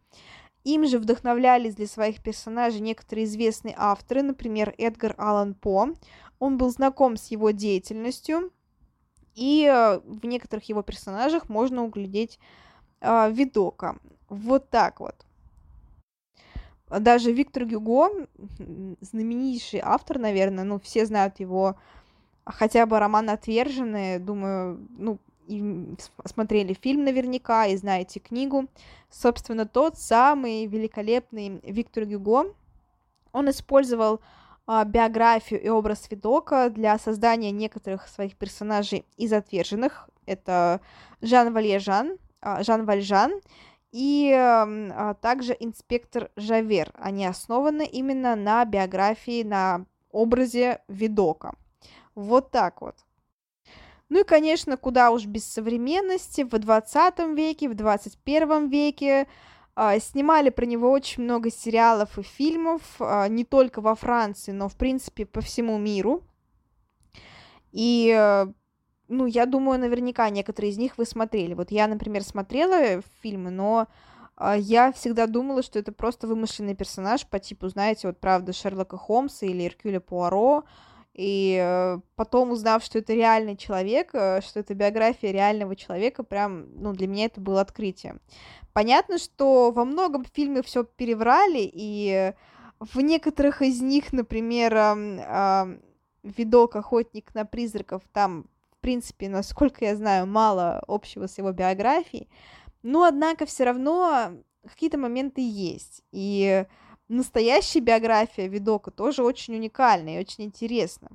им 0.67 0.85
же 0.85 0.99
вдохновлялись 0.99 1.77
для 1.77 1.87
своих 1.87 2.21
персонажей 2.21 2.81
некоторые 2.81 3.27
известные 3.27 3.75
авторы, 3.79 4.23
например, 4.23 4.75
Эдгар 4.79 5.15
Аллан 5.17 5.55
По. 5.55 5.91
Он 6.41 6.59
был 6.59 6.71
знаком 6.71 7.17
с 7.17 7.29
его 7.29 7.53
деятельностью, 7.53 8.51
и 9.37 9.65
э, 9.65 10.01
в 10.01 10.27
некоторых 10.27 10.69
его 10.69 10.83
персонажах 10.83 11.49
можно 11.49 11.85
углядеть 11.85 12.41
э, 13.01 13.31
видока. 13.31 13.97
Вот 14.29 14.69
так 14.69 14.99
вот. 14.99 15.15
Даже 16.89 17.31
Виктор 17.31 17.65
Гюго, 17.65 18.27
знаменитейший 19.01 19.81
автор, 19.85 20.19
наверное, 20.19 20.65
ну, 20.65 20.81
все 20.81 21.07
знают 21.07 21.39
его 21.39 21.77
хотя 22.45 22.87
бы 22.87 22.99
роман 22.99 23.31
«Отверженные», 23.31 24.19
думаю, 24.19 24.85
ну, 24.99 25.19
и 25.47 25.97
смотрели 26.25 26.75
фильм 26.75 27.05
наверняка, 27.05 27.67
и 27.67 27.77
знаете 27.77 28.21
книгу. 28.21 28.67
Собственно, 29.11 29.67
тот 29.67 29.99
самый 29.99 30.67
великолепный 30.67 31.61
Виктор 31.63 32.05
Гюго, 32.05 32.55
он 33.33 33.51
использовал 33.51 34.21
а, 34.67 34.85
биографию 34.85 35.63
и 35.63 35.69
образ 35.69 36.11
Видока 36.11 36.71
для 36.71 36.99
создания 36.99 37.53
некоторых 37.53 38.09
своих 38.09 38.37
персонажей 38.37 39.07
из 39.17 39.33
отверженных. 39.33 40.11
Это 40.27 40.81
Жан 41.21 41.53
Вальежан, 41.53 42.19
а, 42.41 42.63
Жан 42.65 42.85
Вальжан 42.85 43.41
и 43.93 44.33
а, 44.33 45.15
также 45.15 45.57
инспектор 45.59 46.31
Жавер. 46.37 46.93
Они 46.95 47.25
основаны 47.25 47.87
именно 47.87 48.35
на 48.35 48.65
биографии, 48.65 49.45
на 49.45 49.87
образе 50.11 50.81
Видока. 50.89 51.55
Вот 52.17 52.51
так 52.51 52.81
вот. 52.81 52.97
Ну 54.09 54.21
и, 54.21 54.25
конечно, 54.25 54.77
куда 54.77 55.11
уж 55.11 55.27
без 55.27 55.45
современности, 55.45 56.43
в 56.43 56.51
20 56.51 57.19
веке, 57.35 57.69
в 57.69 57.75
21 57.75 58.69
веке 58.69 59.27
э, 59.75 59.99
снимали 59.99 60.51
про 60.51 60.65
него 60.65 60.93
очень 60.93 61.25
много 61.25 61.51
сериалов 61.51 62.17
и 62.19 62.23
фильмов, 62.23 62.83
э, 63.01 63.27
не 63.29 63.45
только 63.45 63.81
во 63.81 63.97
Франции, 63.97 64.53
но, 64.53 64.69
в 64.69 64.77
принципе, 64.77 65.27
по 65.27 65.41
всему 65.41 65.77
миру. 65.79 66.23
И, 67.73 68.15
э, 68.17 68.47
ну, 69.09 69.27
я 69.27 69.45
думаю, 69.45 69.81
наверняка 69.81 70.31
некоторые 70.31 70.71
из 70.71 70.79
них 70.79 70.99
вы 70.99 71.05
смотрели. 71.05 71.55
Вот 71.55 71.73
я, 71.73 71.89
например, 71.89 72.23
смотрела 72.23 73.03
фильмы, 73.23 73.51
но 73.51 73.89
я 74.59 74.93
всегда 74.93 75.27
думала, 75.27 75.63
что 75.63 75.79
это 75.79 75.93
просто 75.93 76.27
вымышленный 76.27 76.75
персонаж 76.75 77.27
по 77.27 77.39
типу, 77.39 77.69
знаете, 77.69 78.07
вот 78.07 78.21
правда 78.21 78.53
Шерлока 78.53 78.99
Холмса 78.99 79.47
или 79.47 79.67
Эркюля 79.67 79.99
Пуаро, 79.99 80.65
и 81.17 81.59
э, 81.59 81.99
потом, 82.15 82.51
узнав, 82.51 82.85
что 82.85 82.99
это 82.99 83.15
реальный 83.15 83.57
человек, 83.57 84.11
э, 84.13 84.43
что 84.43 84.61
это 84.61 84.75
биография 84.75 85.33
реального 85.33 85.75
человека, 85.75 86.23
прям, 86.23 86.67
ну, 86.75 86.93
для 86.93 87.07
меня 87.07 87.25
это 87.25 87.41
было 87.41 87.63
открытие. 87.63 88.17
Понятно, 88.75 89.19
что 89.19 89.71
во 89.71 89.87
многом 89.87 90.27
фильме 90.27 90.63
все 90.63 90.85
переврали, 90.85 91.71
и 91.73 92.35
в 92.81 93.01
некоторых 93.01 93.63
из 93.63 93.81
них, 93.81 94.13
например, 94.13 94.75
видок 96.23 96.77
«Охотник 96.77 97.35
на 97.35 97.47
призраков», 97.47 98.03
там, 98.13 98.45
в 98.73 98.77
принципе, 98.83 99.31
насколько 99.31 99.87
я 99.87 99.97
знаю, 99.97 100.27
мало 100.27 100.83
общего 100.87 101.27
с 101.27 101.39
его 101.39 101.53
биографией, 101.53 102.29
но, 102.83 103.05
однако, 103.05 103.47
все 103.47 103.65
равно 103.65 104.33
какие-то 104.69 104.99
моменты 104.99 105.41
есть, 105.41 106.03
и 106.13 106.67
настоящая 107.09 107.81
биография 107.81 108.47
Видока 108.49 108.91
тоже 108.91 109.23
очень 109.23 109.55
уникальна 109.55 110.17
и 110.17 110.21
очень 110.21 110.45
интересна. 110.45 111.11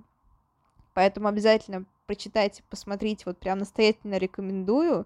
Поэтому 0.93 1.27
обязательно 1.27 1.85
прочитайте, 2.05 2.63
посмотрите, 2.69 3.23
вот 3.25 3.37
прям 3.37 3.59
настоятельно 3.59 4.17
рекомендую. 4.17 5.05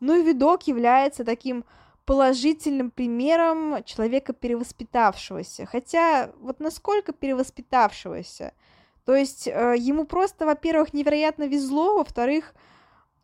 Ну 0.00 0.14
и 0.14 0.22
Видок 0.22 0.66
является 0.68 1.24
таким 1.24 1.64
положительным 2.04 2.90
примером 2.90 3.82
человека 3.84 4.32
перевоспитавшегося. 4.32 5.66
Хотя 5.66 6.30
вот 6.40 6.60
насколько 6.60 7.12
перевоспитавшегося? 7.12 8.54
То 9.04 9.14
есть 9.14 9.48
э, 9.48 9.74
ему 9.78 10.04
просто, 10.04 10.46
во-первых, 10.46 10.94
невероятно 10.94 11.48
везло, 11.48 11.96
во-вторых, 11.98 12.54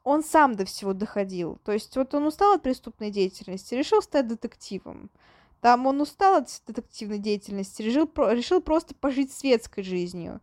он 0.02 0.22
сам 0.22 0.54
до 0.54 0.64
всего 0.64 0.92
доходил. 0.92 1.58
То 1.64 1.72
есть 1.72 1.96
вот 1.96 2.14
он 2.14 2.26
устал 2.26 2.54
от 2.54 2.62
преступной 2.62 3.10
деятельности, 3.10 3.74
решил 3.74 4.02
стать 4.02 4.28
детективом. 4.28 5.10
Там 5.64 5.86
он 5.86 5.98
устал 6.02 6.34
от 6.34 6.60
детективной 6.66 7.16
деятельности, 7.16 7.80
решил, 7.80 8.06
решил 8.30 8.60
просто 8.60 8.94
пожить 8.94 9.32
светской 9.32 9.82
жизнью. 9.82 10.42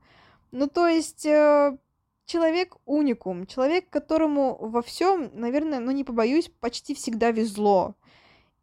Ну, 0.49 0.65
то 0.65 0.87
есть, 0.87 1.27
э, 1.27 1.77
человек 2.25 2.77
уникум, 2.85 3.45
человек, 3.45 3.87
которому 3.91 4.57
во 4.59 4.81
всем, 4.81 5.29
наверное, 5.35 5.79
ну, 5.79 5.91
не 5.91 6.03
побоюсь, 6.03 6.49
почти 6.59 6.95
всегда 6.95 7.29
везло. 7.29 7.93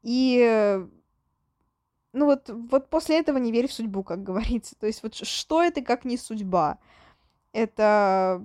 И 0.03 0.85
ну 2.13 2.25
вот, 2.25 2.49
вот 2.49 2.91
после 2.91 3.21
этого 3.21 3.39
не 3.39 3.53
верь 3.53 3.69
в 3.69 3.73
судьбу, 3.73 4.03
как 4.03 4.25
говорится. 4.25 4.75
То 4.81 4.89
есть 4.89 5.05
вот 5.05 5.15
что 5.15 5.63
это, 5.63 5.81
как 5.81 6.05
не 6.05 6.17
судьба? 6.17 6.81
Это... 7.53 8.45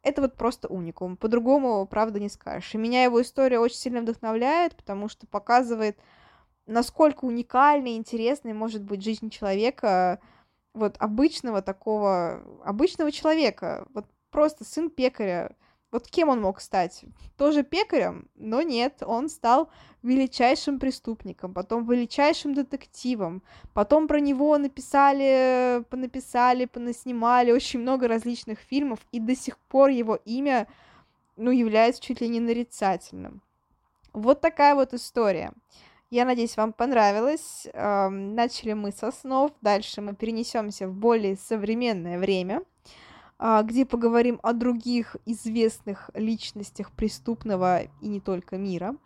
Это 0.00 0.22
вот 0.22 0.36
просто 0.36 0.68
уникум. 0.68 1.18
По-другому, 1.18 1.86
правда, 1.86 2.18
не 2.18 2.30
скажешь. 2.30 2.74
И 2.74 2.78
меня 2.78 3.04
его 3.04 3.20
история 3.20 3.58
очень 3.58 3.76
сильно 3.76 4.00
вдохновляет, 4.00 4.74
потому 4.74 5.10
что 5.10 5.26
показывает, 5.26 5.98
насколько 6.66 7.24
уникальной 7.24 7.96
интересной 7.96 8.52
может 8.52 8.82
быть 8.82 9.02
жизнь 9.02 9.30
человека, 9.30 10.20
вот 10.72 10.96
обычного 10.98 11.62
такого, 11.62 12.42
обычного 12.64 13.12
человека, 13.12 13.86
вот 13.94 14.06
просто 14.30 14.64
сын 14.64 14.90
пекаря. 14.90 15.54
Вот 15.92 16.08
кем 16.08 16.28
он 16.28 16.40
мог 16.40 16.60
стать? 16.60 17.04
Тоже 17.36 17.62
пекарем? 17.62 18.28
Но 18.34 18.62
нет, 18.62 19.04
он 19.06 19.28
стал 19.28 19.70
величайшим 20.02 20.80
преступником, 20.80 21.54
потом 21.54 21.88
величайшим 21.88 22.52
детективом, 22.52 23.44
потом 23.72 24.08
про 24.08 24.18
него 24.18 24.58
написали, 24.58 25.84
понаписали, 25.88 26.64
понаснимали 26.64 27.52
очень 27.52 27.78
много 27.78 28.08
различных 28.08 28.58
фильмов, 28.58 28.98
и 29.12 29.20
до 29.20 29.36
сих 29.36 29.56
пор 29.56 29.90
его 29.90 30.16
имя, 30.24 30.66
ну, 31.36 31.52
является 31.52 32.02
чуть 32.02 32.20
ли 32.20 32.28
не 32.28 32.40
нарицательным. 32.40 33.40
Вот 34.12 34.40
такая 34.40 34.74
вот 34.74 34.94
история. 34.94 35.52
Я 36.10 36.24
надеюсь, 36.24 36.56
вам 36.56 36.72
понравилось. 36.72 37.66
Начали 37.74 38.72
мы 38.72 38.92
со 38.92 39.10
снов, 39.10 39.52
дальше 39.60 40.00
мы 40.00 40.14
перенесемся 40.14 40.86
в 40.86 40.94
более 40.94 41.36
современное 41.36 42.18
время, 42.18 42.62
а, 43.38 43.62
где 43.62 43.84
поговорим 43.84 44.38
о 44.42 44.52
других 44.52 45.16
известных 45.26 46.10
личностях 46.14 46.92
преступного 46.92 47.82
и 47.82 48.08
не 48.08 48.20
только 48.20 48.56
мира. 48.56 48.96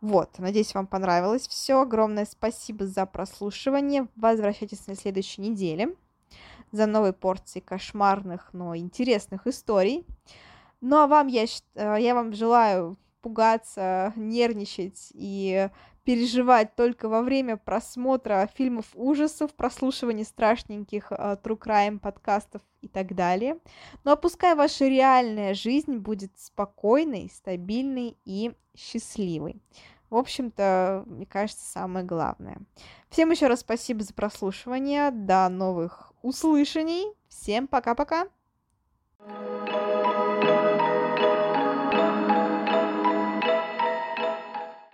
Вот, 0.00 0.38
надеюсь, 0.38 0.74
вам 0.74 0.86
понравилось 0.86 1.48
все. 1.48 1.80
Огромное 1.80 2.24
спасибо 2.24 2.86
за 2.86 3.04
прослушивание. 3.06 4.06
Возвращайтесь 4.14 4.86
на 4.86 4.94
следующей 4.94 5.40
неделе 5.40 5.96
за 6.72 6.86
новой 6.86 7.12
порцией 7.12 7.64
кошмарных, 7.64 8.50
но 8.52 8.76
интересных 8.76 9.46
историй. 9.46 10.06
Ну 10.80 10.96
а 10.96 11.06
вам 11.06 11.26
я, 11.26 11.44
э, 11.74 11.96
я 11.98 12.14
вам 12.14 12.32
желаю 12.32 12.96
пугаться, 13.20 14.12
нервничать 14.16 15.08
и 15.14 15.68
переживать 16.08 16.74
только 16.74 17.06
во 17.06 17.20
время 17.20 17.58
просмотра 17.58 18.48
фильмов 18.54 18.86
ужасов, 18.94 19.52
прослушивания 19.52 20.24
страшненьких 20.24 21.12
uh, 21.12 21.38
true 21.42 21.58
crime 21.58 21.98
подкастов 21.98 22.62
и 22.80 22.88
так 22.88 23.14
далее. 23.14 23.58
Но 24.04 24.16
пускай 24.16 24.54
ваша 24.54 24.86
реальная 24.86 25.52
жизнь 25.52 25.98
будет 25.98 26.32
спокойной, 26.38 27.30
стабильной 27.30 28.16
и 28.24 28.52
счастливой. 28.74 29.60
В 30.08 30.16
общем-то, 30.16 31.04
мне 31.04 31.26
кажется, 31.26 31.70
самое 31.70 32.06
главное. 32.06 32.56
Всем 33.10 33.30
еще 33.30 33.46
раз 33.46 33.60
спасибо 33.60 34.02
за 34.02 34.14
прослушивание. 34.14 35.10
До 35.10 35.46
новых 35.50 36.14
услышаний. 36.22 37.04
Всем 37.28 37.68
пока-пока. 37.68 38.28
thank 39.20 39.68
you 39.68 40.37